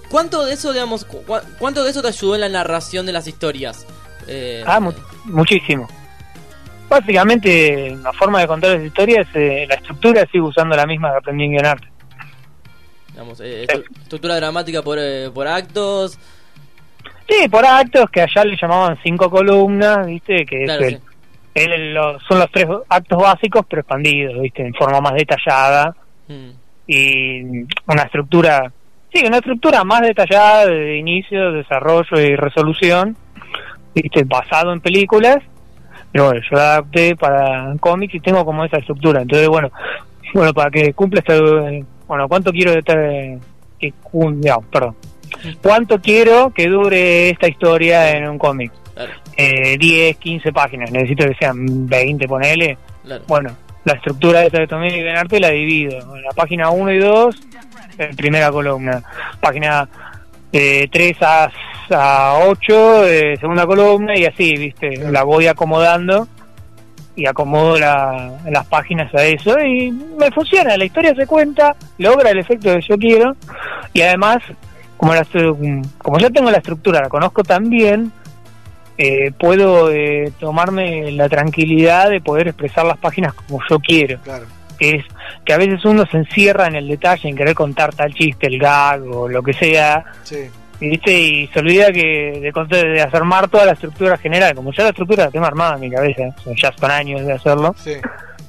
¿Cuánto 0.10 0.45
de 0.45 0.54
eso, 0.54 0.71
digamos, 0.74 1.04
cu- 1.06 1.24
cuánto 1.60 1.84
de 1.84 1.89
eso 1.91 2.02
te 2.02 2.08
ayudó 2.10 2.36
en 2.36 2.41
la 2.41 2.50
narración 2.50 3.06
de 3.06 3.12
las 3.12 3.28
historias? 3.28 3.86
Eh, 4.28 4.63
Ah, 4.65 4.80
mu- 4.80 4.93
muchísimo. 5.26 5.88
Básicamente, 6.89 7.98
la 8.02 8.13
forma 8.13 8.39
de 8.39 8.48
contar 8.48 8.71
las 8.78 8.84
historias, 8.86 9.28
eh, 9.34 9.65
la 9.67 9.76
estructura 9.76 10.26
sigo 10.32 10.48
usando 10.50 10.76
la 10.76 10.86
misma 10.86 11.12
que 11.12 11.17
aprendí 11.17 11.45
en 11.45 11.52
guionarte. 11.52 11.88
digamos, 13.12 13.39
eh, 13.39 13.65
estru- 13.67 13.86
estructura 14.04 14.36
dramática 14.36 14.82
por, 14.82 14.98
eh, 15.00 15.30
por 15.34 15.48
actos. 15.48 16.17
Sí, 17.30 17.48
por 17.50 17.65
actos 17.65 18.10
que 18.12 18.21
allá 18.21 18.43
le 18.43 18.58
llamaban 18.62 18.98
cinco 19.04 19.30
columnas, 19.30 20.06
¿viste? 20.06 20.45
Que 20.45 20.63
es 20.65 20.69
el- 20.69 20.89
sí. 20.89 21.00
El- 21.56 21.94
lo- 21.94 22.20
son 22.22 22.39
los 22.39 22.52
tres 22.52 22.68
actos 22.89 23.18
básicos, 23.22 23.65
pero 23.70 23.82
expandidos, 23.82 24.41
¿viste? 24.41 24.65
En 24.65 24.74
forma 24.74 25.00
más 25.02 25.13
detallada. 25.13 25.96
Mm, 26.28 26.50
y 26.88 27.41
una 27.88 28.04
estructura, 28.04 28.72
sí, 29.13 29.24
una 29.26 29.38
estructura 29.38 29.84
más 29.84 30.02
detallada 30.02 30.68
de 30.68 30.98
inicio, 30.98 31.52
desarrollo 31.52 32.20
y 32.20 32.36
resolución, 32.36 33.15
¿viste? 33.96 34.24
basado 34.24 34.72
en 34.74 34.82
películas, 34.82 35.38
pero 36.12 36.26
bueno, 36.26 36.41
yo 36.41 36.56
la 36.58 36.74
adapté 36.74 37.15
para 37.15 37.74
cómics 37.80 38.13
y 38.15 38.20
tengo 38.20 38.46
como 38.46 38.63
esa 38.65 38.78
estructura, 38.78 39.22
entonces 39.22 39.48
bueno, 39.48 39.72
bueno, 40.34 40.54
para 40.54 40.70
que 40.70 40.94
cumpla 40.94 41.20
este, 41.22 41.84
bueno, 42.08 42.28
¿cuánto 42.28 42.52
quiero 42.52 42.72
de 42.72 42.84
que, 43.80 43.94
no, 44.13 44.62
perdón, 44.72 44.96
cuánto 45.62 46.00
quiero 46.00 46.52
que 46.52 46.68
dure 46.68 47.30
esta 47.30 47.48
historia 47.48 48.15
en 48.18 48.30
un 48.30 48.38
cómic? 48.38 48.72
Claro, 48.95 49.12
Eh, 49.38 49.77
10, 49.77 50.17
15 50.17 50.51
páginas, 50.51 50.89
necesito 50.91 51.25
que 51.27 51.36
sean 51.36 51.88
20, 51.88 52.27
ponele, 52.27 52.77
claro. 53.03 53.23
bueno, 53.27 53.51
la 53.84 53.93
estructura 53.93 54.43
esa 54.43 54.58
de 54.60 54.67
Tomé 54.67 54.97
y 54.97 55.08
arte 55.08 55.39
la 55.39 55.49
divido. 55.51 56.15
En 56.15 56.23
la 56.23 56.31
página 56.31 56.69
1 56.71 56.91
y 56.91 56.97
2, 56.97 57.36
en 57.99 58.15
primera 58.15 58.49
columna. 58.51 59.03
Página 59.39 59.88
eh, 60.51 60.88
3 60.91 61.17
a, 61.21 61.51
a 61.91 62.39
8, 62.47 63.05
eh, 63.08 63.38
segunda 63.39 63.65
columna, 63.67 64.17
y 64.17 64.25
así, 64.25 64.55
¿viste? 64.58 64.89
Claro. 64.95 65.12
La 65.12 65.23
voy 65.23 65.45
acomodando 65.47 66.27
y 67.17 67.27
acomodo 67.27 67.77
la- 67.79 68.39
las 68.49 68.65
páginas 68.67 69.13
a 69.13 69.23
eso 69.23 69.58
y 69.60 69.91
me 69.91 70.31
funciona. 70.31 70.75
La 70.77 70.86
historia 70.86 71.13
se 71.15 71.27
cuenta, 71.27 71.75
logra 71.99 72.31
el 72.31 72.39
efecto 72.39 72.73
que 72.73 72.81
yo 72.81 72.97
quiero 72.97 73.36
y 73.93 74.01
además, 74.01 74.39
como, 74.97 75.13
la, 75.13 75.25
como 75.99 76.17
ya 76.17 76.29
tengo 76.29 76.49
la 76.51 76.58
estructura, 76.58 77.01
la 77.01 77.10
conozco 77.10 77.43
tan 77.43 77.69
bien, 77.69 78.12
eh, 78.97 79.31
puedo 79.38 79.91
eh, 79.91 80.31
tomarme 80.39 81.12
la 81.12 81.27
tranquilidad 81.29 82.10
de 82.10 82.21
poder 82.21 82.47
expresar 82.47 82.86
las 82.86 82.97
páginas 82.97 83.34
como 83.34 83.60
yo 83.69 83.79
quiero. 83.79 84.19
Claro. 84.21 84.45
Que 84.79 84.91
es 84.97 85.05
que 85.45 85.53
a 85.53 85.58
veces 85.58 85.84
uno 85.86 86.03
se 86.12 86.17
encierra 86.17 86.67
en 86.67 86.75
el 86.75 86.88
detalle, 86.88 87.29
en 87.29 87.36
querer 87.36 87.55
contar 87.55 87.93
tal 87.93 88.13
chiste, 88.13 88.47
el 88.47 88.60
gag 88.60 89.01
o 89.03 89.27
lo 89.29 89.41
que 89.43 89.53
sea, 89.53 90.03
Sí. 90.23 90.38
¿viste? 90.79 91.12
y 91.17 91.47
se 91.47 91.60
olvida 91.60 91.91
que 91.91 92.39
de, 92.41 92.51
contar- 92.51 92.86
de 92.86 93.01
armar 93.01 93.47
toda 93.47 93.65
la 93.65 93.71
estructura 93.73 94.17
general. 94.17 94.53
Como 94.55 94.73
ya 94.73 94.84
la 94.84 94.89
estructura 94.89 95.25
la 95.25 95.31
tengo 95.31 95.45
armada 95.45 95.75
en 95.75 95.81
mi 95.81 95.89
cabeza, 95.91 96.23
son- 96.43 96.55
ya 96.55 96.71
son 96.73 96.91
años 96.91 97.25
de 97.25 97.34
hacerlo, 97.34 97.73
Sí. 97.77 97.93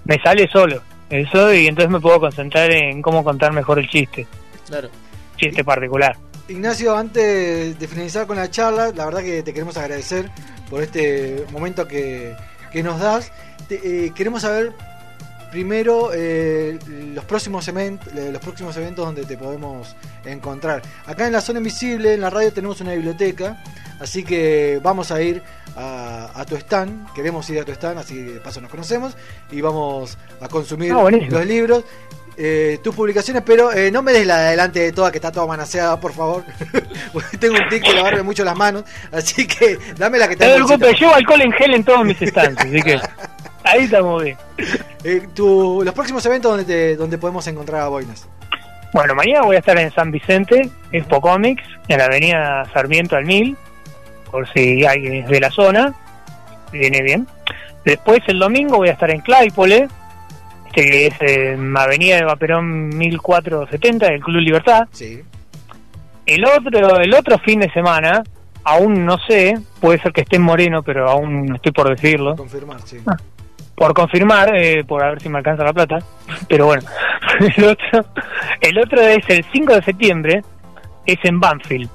me 0.04 0.18
sale 0.20 0.48
solo 0.52 0.80
eso 1.11 1.54
y 1.54 1.68
entonces 1.68 1.90
me 1.92 2.00
puedo 2.00 2.18
concentrar 2.18 2.70
en 2.72 3.00
cómo 3.02 3.22
contar 3.22 3.52
mejor 3.52 3.78
el 3.78 3.88
chiste, 3.88 4.26
claro. 4.68 4.88
chiste 5.37 5.62
particular. 5.62 6.16
Ignacio, 6.48 6.96
antes 6.96 7.78
de 7.78 7.88
finalizar 7.88 8.26
con 8.26 8.37
la 8.37 8.48
charla, 8.50 8.92
la 8.94 9.04
verdad 9.06 9.20
que 9.20 9.42
te 9.42 9.52
queremos 9.52 9.76
agradecer 9.76 10.30
por 10.70 10.82
este 10.82 11.44
momento 11.50 11.88
que, 11.88 12.37
que 12.70 12.82
nos 12.82 13.00
das. 13.00 13.32
Te- 13.68 14.06
eh, 14.06 14.12
queremos 14.14 14.42
saber 14.42 14.72
primero 15.50 16.11
eh, 16.14 16.78
los 17.14 17.24
próximos 17.24 17.66
eventos, 17.66 18.12
los 18.14 18.40
próximos 18.40 18.76
eventos 18.76 19.04
donde 19.06 19.24
te 19.24 19.37
podemos 19.37 19.96
encontrar. 20.24 20.82
Acá 21.06 21.26
en 21.26 21.32
la 21.32 21.40
zona 21.40 21.59
invisible, 21.59 22.14
en 22.14 22.20
la 22.20 22.30
radio 22.30 22.52
tenemos 22.52 22.80
una 22.80 22.92
biblioteca, 22.92 23.62
así 23.98 24.22
que 24.22 24.78
vamos 24.82 25.11
a 25.11 25.20
ir 25.22 25.42
a, 25.74 26.30
a 26.32 26.44
tu 26.44 26.54
stand. 26.56 27.12
Queremos 27.12 27.48
ir 27.50 27.59
a 27.59 27.64
tu 27.64 27.72
stand, 27.72 27.98
así 27.98 28.22
de 28.22 28.40
paso 28.40 28.61
nos 28.61 28.70
conocemos 28.70 29.16
y 29.50 29.61
vamos 29.61 30.16
a 30.40 30.46
consumir 30.48 30.92
Ah, 30.92 31.11
los 31.11 31.44
libros. 31.46 31.85
Eh, 32.38 32.79
tus 32.83 32.94
publicaciones, 32.94 33.42
pero 33.46 33.72
eh, 33.72 33.90
no 33.90 34.03
me 34.03 34.12
des 34.12 34.27
la 34.27 34.38
de 34.38 34.46
adelante 34.49 34.81
de 34.81 34.92
toda 34.92 35.11
que 35.11 35.18
está 35.18 35.33
toda 35.33 35.46
manaseada, 35.46 35.99
por 35.99 36.12
favor. 36.12 36.44
Porque 37.12 37.37
Tengo 37.38 37.55
un 37.55 37.68
tic 37.68 37.83
de 37.87 37.94
lavarme 37.94 38.22
mucho 38.22 38.44
las 38.44 38.57
manos, 38.57 38.85
así 39.12 39.46
que 39.46 39.79
dame 39.96 40.18
la 40.18 40.29
que 40.29 40.37
No 40.37 40.44
está 40.44 40.46
te 40.46 40.61
en 40.61 40.66
preocupes, 40.66 41.01
llevo 41.01 41.14
alcohol 41.14 41.40
en 41.42 41.53
gel 41.53 41.75
en 41.75 41.85
todos 41.85 42.05
mis 42.05 42.18
stands, 42.18 42.61
así 42.61 42.83
que 42.83 43.01
ahí 43.64 43.85
estamos 43.85 44.22
bien. 44.22 44.37
Eh, 45.05 45.27
tu- 45.35 45.83
los 45.85 45.94
próximos 45.94 46.25
eventos 46.27 46.51
donde 46.51 46.64
te, 46.64 46.96
donde 46.96 47.18
podemos 47.18 47.46
encontrar 47.46 47.83
a 47.83 47.88
Boinas. 47.88 48.27
Bueno, 48.92 49.14
mañana 49.14 49.42
voy 49.42 49.57
a 49.57 49.59
estar 49.59 49.79
en 49.79 49.90
San 49.92 50.11
Vicente, 50.11 50.70
Expo 50.92 51.20
Comics, 51.20 51.62
en 51.88 51.99
la 51.99 52.05
avenida 52.07 52.64
Sarmiento 52.72 53.16
al 53.16 53.25
Mil, 53.25 53.57
por 54.31 54.51
si 54.53 54.85
alguien 54.87 55.14
es 55.25 55.29
de 55.29 55.40
la 55.40 55.51
zona, 55.51 55.92
viene 56.72 57.03
bien. 57.03 57.27
Después 57.85 58.20
el 58.27 58.38
domingo 58.38 58.79
voy 58.79 58.88
a 58.88 58.92
estar 58.92 59.11
en 59.11 59.20
Claypole, 59.20 59.88
que 60.77 61.07
es 61.07 61.15
en 61.21 61.75
Avenida 61.75 62.17
de 62.17 62.25
Vaperón 62.25 62.91
1470 62.91 64.07
del 64.11 64.21
Club 64.21 64.41
Libertad. 64.43 64.87
Sí. 64.93 65.23
El 66.27 66.45
otro, 66.45 67.01
el 67.01 67.15
otro 67.15 67.39
fin 67.39 67.61
de 67.61 67.71
semana, 67.73 68.23
aún 68.62 69.07
no 69.07 69.17
sé, 69.27 69.55
puede 69.81 69.99
ser 70.03 70.12
que 70.12 70.21
esté 70.21 70.37
en 70.37 70.43
Moreno, 70.43 70.83
pero 70.83 71.09
aún 71.09 71.47
no 71.47 71.55
estoy 71.57 71.73
por 71.73 71.89
decirlo 71.89 72.37
Confirmar, 72.37 72.81
sí. 72.85 72.99
por 73.75 73.95
confirmar, 73.95 74.55
eh, 74.55 74.85
por 74.85 75.03
a 75.03 75.11
ver 75.11 75.23
si 75.23 75.29
me 75.31 75.39
alcanza 75.39 75.65
la 75.65 75.73
plata. 75.73 75.99
Pero 76.49 76.67
bueno, 76.67 76.83
el 77.57 77.65
otro, 77.65 78.05
el 78.61 78.79
otro 78.79 79.01
es 79.01 79.25
el 79.29 79.45
5 79.53 79.75
de 79.77 79.83
septiembre, 79.83 80.43
es 81.07 81.19
en 81.23 81.41
Banfield, 81.41 81.89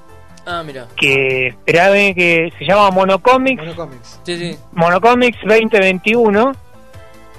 Ah, 0.48 0.64
mira. 0.66 0.88
que 0.98 1.48
esperame 1.50 2.16
que 2.16 2.52
se 2.58 2.66
llama 2.66 2.90
Monocomics, 2.90 3.58
Bueno, 3.62 3.76
Comics. 3.76 4.20
Sí, 4.24 4.38
sí. 4.38 4.58
Monocomics 4.72 5.38
2021. 5.46 6.52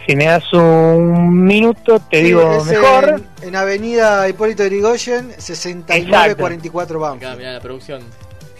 Si 0.06 0.16
me 0.16 0.24
das 0.26 0.52
un 0.52 1.44
minuto, 1.44 2.00
te 2.10 2.18
Sí, 2.18 2.22
digo 2.24 2.64
mejor. 2.64 3.22
En, 3.42 3.48
en 3.48 3.56
Avenida 3.56 4.28
Hipólito 4.28 4.64
Yrigoyen, 4.64 5.32
6944 5.38 6.98
Acá, 6.98 7.10
Banfield. 7.12 7.38
mira 7.38 7.52
la 7.52 7.60
producción. 7.60 8.02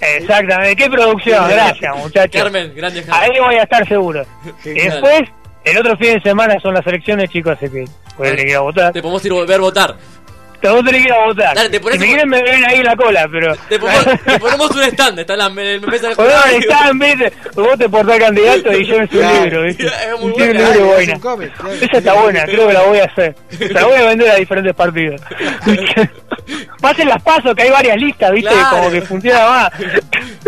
Exactamente, 0.00 0.76
qué 0.76 0.90
producción, 0.90 1.48
gracias 1.48 1.96
muchachos. 1.96 2.42
Carmen, 2.42 2.72
Ahí 2.76 3.02
Carmen. 3.04 3.42
voy 3.44 3.54
a 3.56 3.62
estar 3.62 3.86
seguro. 3.86 4.24
Genial. 4.62 4.90
después, 4.90 5.22
El 5.64 5.78
otro 5.78 5.96
fin 5.96 6.14
de 6.14 6.20
semana 6.22 6.58
son 6.60 6.74
las 6.74 6.84
elecciones, 6.86 7.30
chicos, 7.30 7.56
así 7.56 7.68
que 7.70 7.84
pueden 8.16 8.48
ir 8.48 8.56
a 8.56 8.60
votar. 8.60 8.92
Te 8.92 9.00
podemos 9.00 9.24
ir 9.24 9.32
a 9.32 9.44
ver 9.44 9.60
votar. 9.60 9.94
Te 10.62 10.68
vos 10.68 10.84
tenés 10.84 11.02
que 11.02 11.08
ir 11.08 11.12
a 11.12 11.24
votar. 11.26 11.54
Dale, 11.56 11.68
te 11.68 11.80
pones 11.80 11.98
si 11.98 12.04
me 12.04 12.06
quieren 12.06 12.28
me 12.28 12.40
ven 12.42 12.64
ahí 12.64 12.76
en 12.78 12.84
la 12.84 12.94
cola, 12.96 13.28
pero... 13.30 13.54
Te 13.68 13.78
ponemos, 13.78 14.04
te 14.24 14.38
ponemos 14.38 14.70
un 14.70 14.82
stand, 14.84 15.18
está 15.18 15.36
la 15.36 15.48
me- 15.50 15.78
vos 17.54 17.78
te 17.78 17.88
portás 17.88 18.18
candidato 18.18 18.72
y 18.72 18.86
yo 18.86 18.98
me 18.98 19.08
un 19.12 19.42
libro, 19.42 19.62
viste. 19.64 19.86
Es 19.86 20.20
muy 20.20 20.32
Un 20.32 20.40
libro 20.40 20.86
buena, 20.86 21.14
un 21.14 21.20
cómic, 21.20 21.52
claro. 21.56 21.74
Esa 21.74 21.98
está 21.98 22.14
buena, 22.14 22.44
creo 22.44 22.68
que 22.68 22.72
la 22.74 22.82
voy 22.82 22.98
a 23.00 23.04
hacer. 23.04 23.34
La 23.72 23.84
voy 23.84 23.94
a 23.96 24.02
vender 24.06 24.30
a 24.30 24.36
diferentes 24.36 24.74
partidos. 24.74 25.20
Pasen 26.80 27.08
las 27.08 27.22
pasos, 27.22 27.54
que 27.54 27.62
hay 27.62 27.70
varias 27.70 27.96
listas, 27.96 28.32
viste, 28.32 28.50
Claro. 28.50 28.76
como 28.76 28.90
que 28.90 29.02
funciona 29.02 29.48
más. 29.48 29.70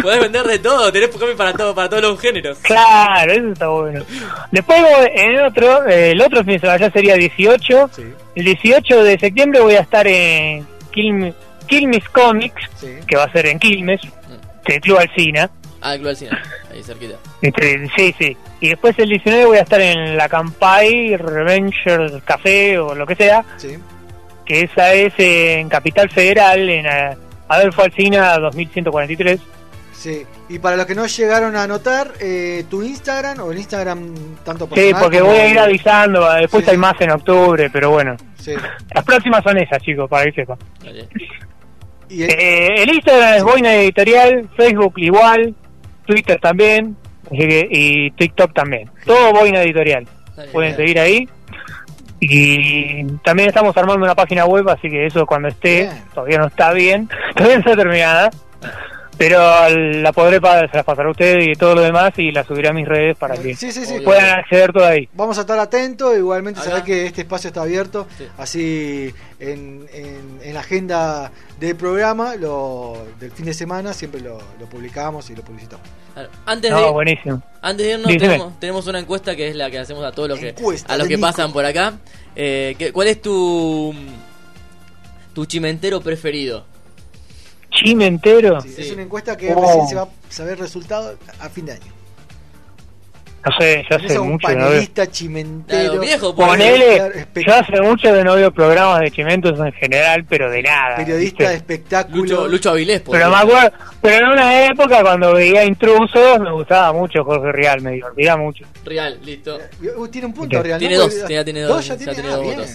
Podés 0.05 0.21
vender 0.21 0.45
de 0.45 0.59
todo, 0.59 0.93
tenés 0.93 1.09
cómic 1.09 1.35
para 1.35 1.55
todo, 1.55 1.75
para 1.75 1.89
todos 1.89 2.03
los 2.03 2.21
géneros. 2.21 2.59
Claro, 2.59 3.33
eso 3.33 3.53
está 3.53 3.69
bueno. 3.69 4.05
Después 4.51 4.79
en 5.15 5.41
otro, 5.41 5.87
el 5.87 6.21
otro 6.21 6.45
fin 6.45 6.53
de 6.53 6.59
semana 6.61 6.79
ya 6.79 6.91
sería 6.91 7.15
18. 7.15 7.91
Sí, 7.91 8.03
El 8.35 8.45
18 8.45 9.03
de 9.03 9.19
septiembre 9.19 9.61
voy 9.61 9.77
a 9.77 9.81
estar 9.81 10.07
en 10.07 10.67
Quilmes, 10.93 11.35
Quilmes 11.67 12.07
Comics, 12.11 12.63
sí. 12.77 12.99
que 13.07 13.17
va 13.17 13.25
a 13.25 13.33
ser 13.33 13.47
en 13.47 13.59
Quilmes, 13.59 14.03
Club 14.83 14.99
Alcina. 14.99 15.51
Ah, 15.81 15.95
el 15.95 16.01
Club 16.01 16.09
del 16.09 16.17
Cine, 16.17 16.39
ahí 16.71 16.83
cerquita. 16.83 17.15
Este, 17.41 17.89
sí, 17.97 18.15
sí. 18.19 18.37
Y 18.61 18.69
después 18.69 18.99
el 18.99 19.09
19 19.09 19.47
voy 19.47 19.57
a 19.57 19.63
estar 19.63 19.81
en 19.81 20.19
la 20.19 20.29
Campai 20.29 21.17
Revenger 21.17 22.23
Café 22.27 22.79
o 22.79 22.95
lo 22.95 23.07
que 23.07 23.15
sea, 23.17 23.43
sí. 23.57 23.79
que 24.45 24.63
esa 24.63 24.93
es 24.93 25.15
en 25.17 25.71
Capital 25.71 26.11
Federal, 26.11 26.69
en 26.69 26.85
eh, 26.85 27.17
Adolfo 27.49 27.83
Alsina 27.83 28.39
2143. 28.39 29.41
Sí, 29.97 30.25
y 30.49 30.59
para 30.59 30.77
los 30.77 30.87
que 30.87 30.95
no 30.95 31.07
llegaron 31.07 31.57
a 31.57 31.63
anotar, 31.63 32.13
eh, 32.21 32.65
tu 32.69 32.83
Instagram 32.83 33.41
o 33.41 33.53
el 33.53 33.59
Instagram 33.59 34.13
tanto 34.45 34.67
Sí, 34.67 34.75
personal 34.75 35.03
porque 35.03 35.19
como- 35.21 35.31
voy 35.33 35.41
a 35.41 35.49
ir 35.49 35.59
avisando, 35.59 36.33
después 36.35 36.65
Sí, 36.65 36.71
hay 36.71 36.77
sí. 36.77 36.81
más 36.81 37.01
en 37.01 37.11
octubre, 37.13 37.71
pero 37.71 37.91
bueno. 37.91 38.17
Sí. 38.39 38.53
Las 38.95 39.05
próximas 39.05 39.43
son 39.43 39.57
esas, 39.59 39.81
chicos, 39.83 40.11
para 40.11 40.25
que 40.25 40.33
sepan. 40.33 40.59
Y 42.09 42.23
el- 42.25 42.31
Eh, 42.31 42.83
el 42.83 42.93
Instagram 42.95 43.35
es 43.35 43.43
Boina 43.45 43.75
Editorial, 43.75 44.49
Facebook 44.57 44.95
igual, 44.97 45.55
Twitter 46.07 46.39
también, 46.41 46.97
y 47.31 48.11
TikTok 48.11 48.53
también. 48.53 48.91
Todo 49.07 49.33
Boina 49.33 49.63
Editorial. 49.63 50.07
Dale, 50.37 50.53
Pueden 50.53 50.73
dale. 50.73 50.83
seguir 50.85 51.01
ahí. 51.01 51.29
Y 52.21 53.05
también 53.25 53.49
estamos 53.49 53.77
armando 53.77 54.05
una 54.05 54.15
página 54.15 54.45
web, 54.47 54.69
así 54.69 54.89
que 54.89 55.07
eso 55.07 55.27
cuando 55.27 55.49
esté, 55.49 55.83
Bien. 55.83 56.03
todavía 56.15 56.39
no 56.39 56.47
está 56.47 56.73
bien, 56.73 57.09
todavía 57.37 57.59
no 57.59 57.61
está 57.71 57.77
terminada. 57.77 58.31
Pero 59.17 59.39
la 59.69 60.13
podré 60.13 60.41
pasar, 60.41 60.69
se 60.71 60.77
las 60.77 60.85
pasará 60.85 61.07
a 61.09 61.13
ustedes 61.13 61.47
y 61.47 61.53
todo 61.55 61.77
lo 61.77 61.83
demás 61.83 62.13
y 62.17 62.33
la 62.33 62.43
subiré 62.45 62.69
a 62.69 62.73
mis 62.73 62.87
redes 62.87 63.17
para 63.17 63.37
que 63.37 63.55
sí, 63.55 63.71
sí, 63.71 63.85
sí. 63.87 63.93
Obvio. 63.95 64.05
puedan 64.05 64.39
acceder 64.41 64.73
todo 64.73 64.85
ahí. 64.87 65.09
Vamos 65.13 65.39
a 65.39 65.43
estar 65.43 65.57
atentos, 65.59 66.17
igualmente 66.17 66.61
saber 66.61 66.83
que 66.83 67.07
este 67.07 67.21
espacio 67.23 67.49
está 67.49 67.63
abierto, 67.63 68.09
Sí. 68.19 68.27
así 68.39 69.15
en, 69.39 69.87
en- 69.93 70.41
en 70.43 70.55
la 70.55 70.61
agenda 70.61 71.31
del 71.61 71.77
programa, 71.77 72.35
lo, 72.35 73.07
del 73.21 73.31
fin 73.31 73.47
de 73.47 73.55
semana, 73.55 73.93
siempre 73.93 74.21
lo, 74.21 74.39
lo 74.59 74.67
publicamos 74.67 75.31
y 75.31 75.37
lo 75.37 75.43
publicitamos. 75.43 75.87
Antes 76.45 76.71
No, 76.73 76.81
de, 76.87 76.91
buenísimo. 76.91 77.43
Antes 77.63 77.87
de 77.87 77.93
irnos, 77.93 78.17
tenemos, 78.17 78.61
tenemos 78.61 78.87
una 78.89 78.99
encuesta 78.99 79.37
que 79.37 79.49
es 79.49 79.55
la 79.57 79.71
que 79.71 79.79
hacemos 79.79 80.05
a 80.05 80.11
todos 80.13 80.29
los 80.29 80.39
que, 80.41 80.49
Encuesta 80.51 80.93
a 80.93 80.97
los 80.97 81.07
que 81.07 81.17
Nico. 81.17 81.27
pasan 81.29 81.53
por 81.53 81.65
acá. 81.65 81.95
Eh, 82.37 82.75
que- 82.79 82.93
¿Cuál 82.93 83.07
es 83.09 83.23
tu 83.23 83.95
tu 85.33 85.47
chimentero 85.47 86.01
preferido? 86.01 86.65
Chimentero, 87.75 88.61
Sí, 88.61 88.69
Sí. 88.71 88.83
Es 88.83 88.93
una 88.93 89.03
encuesta 89.03 89.37
que 89.37 89.53
Oh. 89.53 89.61
recién 89.61 89.89
se 89.89 89.95
va 89.97 90.03
a 90.03 90.09
saber 90.29 90.59
resultado 90.59 91.17
a 91.41 91.49
fin 91.49 91.67
de 91.67 91.73
año. 91.73 91.93
no 93.47 93.53
sé, 93.61 93.83
yo 93.91 93.97
Tenés 93.99 94.11
hace 94.13 94.21
mucho 94.21 94.49
que 94.49 94.55
no 94.57 94.65
panelista 94.65 95.07
chimentero. 95.07 95.83
Claro, 95.91 96.01
viejo, 96.01 96.35
Ponele, 96.35 97.27
yo 97.35 97.55
hace 97.55 97.79
mucho 97.83 98.11
que 98.15 98.25
no 98.25 98.37
veo 98.37 98.51
programas 98.51 99.01
de 99.01 99.11
chimentos 99.11 99.59
en 99.61 99.71
general, 99.75 100.25
pero 100.27 100.51
de 100.51 100.63
nada. 100.63 100.97
periodista 100.97 101.51
de 101.51 101.57
espectáculo. 101.57 102.23
Lucho, 102.23 102.49
Lucho 102.49 102.71
Avilés. 102.71 103.03
por 103.03 103.19
Pero 103.19 103.29
me 103.29 103.37
ejemplo. 103.37 103.57
acuerdo, 103.59 103.77
pero 104.01 104.27
en 104.27 104.33
una 104.33 104.67
época 104.67 105.03
cuando 105.03 105.35
veía 105.35 105.63
intrusos 105.63 106.41
me 106.41 106.53
gustaba 106.53 106.95
mucho 106.95 107.23
Jorge 107.23 107.53
Real, 107.53 107.83
me 107.83 107.91
divertía 107.93 108.35
mucho. 108.39 108.65
Real, 108.83 109.21
listo. 109.23 109.59
Uh, 109.95 110.09
Tiene 110.09 110.27
un 110.29 110.33
punto 110.33 110.63
real. 110.63 110.79
Tiene 110.79 110.95
¿no? 110.97 111.03
dos, 111.03 111.29
ya 111.29 111.45
tiene 111.45 111.61
dos, 111.63 111.87
ya 111.87 111.95
ya 111.95 111.99
tiene, 111.99 112.15
tiene 112.15 112.29
ah, 112.31 112.37
dos 112.37 112.43
bien. 112.47 112.57
votos. 112.57 112.71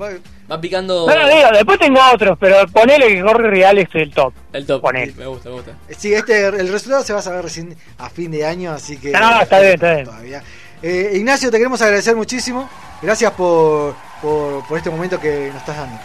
Va- 0.00 0.10
Va 0.50 0.60
picando 0.60 1.04
Bueno, 1.04 1.28
digo, 1.28 1.48
después 1.52 1.78
tengo 1.78 2.00
otros, 2.12 2.36
pero 2.40 2.66
ponele 2.68 3.08
que 3.08 3.22
Jorge 3.22 3.48
Real 3.48 3.78
es 3.78 3.88
el 3.94 4.10
top. 4.12 4.32
el 4.52 4.66
top. 4.66 4.80
ponele. 4.80 5.12
Me 5.14 5.26
gusta, 5.26 5.48
me 5.48 5.54
gusta. 5.56 5.72
Sí, 5.96 6.12
este, 6.14 6.46
el 6.46 6.68
resultado 6.72 7.04
se 7.04 7.12
va 7.12 7.18
a 7.20 7.22
saber 7.22 7.42
recién 7.42 7.76
a 7.98 8.08
fin 8.10 8.30
de 8.30 8.44
año, 8.46 8.72
así 8.72 8.96
que... 8.96 9.12
No, 9.12 9.40
está 9.42 9.60
bien, 9.60 9.74
está 9.74 9.92
bien. 9.94 10.04
Todavía. 10.06 10.42
Eh, 10.82 11.12
Ignacio, 11.14 11.50
te 11.50 11.58
queremos 11.58 11.80
agradecer 11.82 12.16
muchísimo. 12.16 12.68
Gracias 13.02 13.30
por, 13.32 13.94
por, 14.22 14.66
por 14.66 14.78
este 14.78 14.90
momento 14.90 15.20
que 15.20 15.48
nos 15.48 15.56
estás 15.56 15.76
dando. 15.76 15.98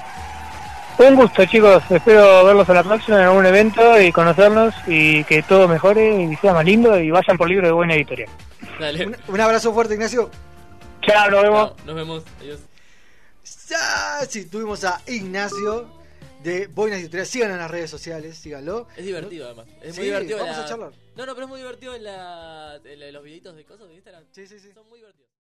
Un 0.98 1.16
gusto, 1.16 1.44
chicos. 1.46 1.84
Espero 1.90 2.46
verlos 2.46 2.70
a 2.70 2.74
la 2.74 2.84
próxima 2.84 3.18
en 3.18 3.24
algún 3.26 3.46
evento 3.46 4.00
y 4.00 4.12
conocerlos 4.12 4.74
y 4.88 5.24
que 5.26 5.44
todo 5.44 5.68
mejore 5.68 6.22
y 6.24 6.36
sea 6.38 6.54
más 6.54 6.64
lindo 6.66 6.98
y 7.00 7.12
vayan 7.12 7.38
por 7.38 7.50
libro 7.50 7.68
de 7.68 7.74
buena 7.74 7.96
editorial. 7.96 8.30
Dale. 8.80 9.08
Un, 9.08 9.18
un 9.28 9.42
abrazo 9.42 9.74
fuerte, 9.74 9.94
Ignacio. 9.96 10.30
Chao, 11.02 11.30
nos 11.32 11.42
vemos. 11.44 11.68
Chao, 11.68 11.86
nos 11.86 11.96
vemos. 11.96 12.24
Adiós. 12.42 12.60
Ya, 13.80 14.26
sí, 14.30 14.46
tuvimos 14.46 14.84
a 14.86 15.02
Ignacio 15.08 15.90
de 16.44 16.68
Boinas 16.68 17.00
Editorial. 17.00 17.28
Síganlo 17.28 17.56
en 17.56 17.60
las 17.62 17.72
redes 17.72 17.90
sociales, 17.90 18.38
síganlo. 18.38 18.88
Es 18.96 19.06
divertido 19.06 19.46
además. 19.48 19.68
Es 19.82 19.96
Sí, 19.96 20.00
muy 20.02 20.06
divertido. 20.08 20.38
vamos 20.40 20.58
la- 20.58 20.64
a 20.64 20.68
charlar. 20.68 20.94
No, 21.16 21.26
no, 21.26 21.34
pero 21.34 21.46
es 21.46 21.50
muy 21.50 21.60
divertido 21.60 21.96
en, 21.96 22.04
la, 22.04 22.80
en 22.84 23.00
la- 23.00 23.12
los 23.12 23.24
videitos 23.24 23.56
de 23.56 23.66
cosas 23.66 23.88
de 23.90 23.96
Instagram. 23.96 24.24
Sí, 24.32 24.48
sí, 24.48 24.60
sí. 24.60 24.72
Son 24.74 24.88
muy 24.88 25.00
divertidos. 25.00 25.25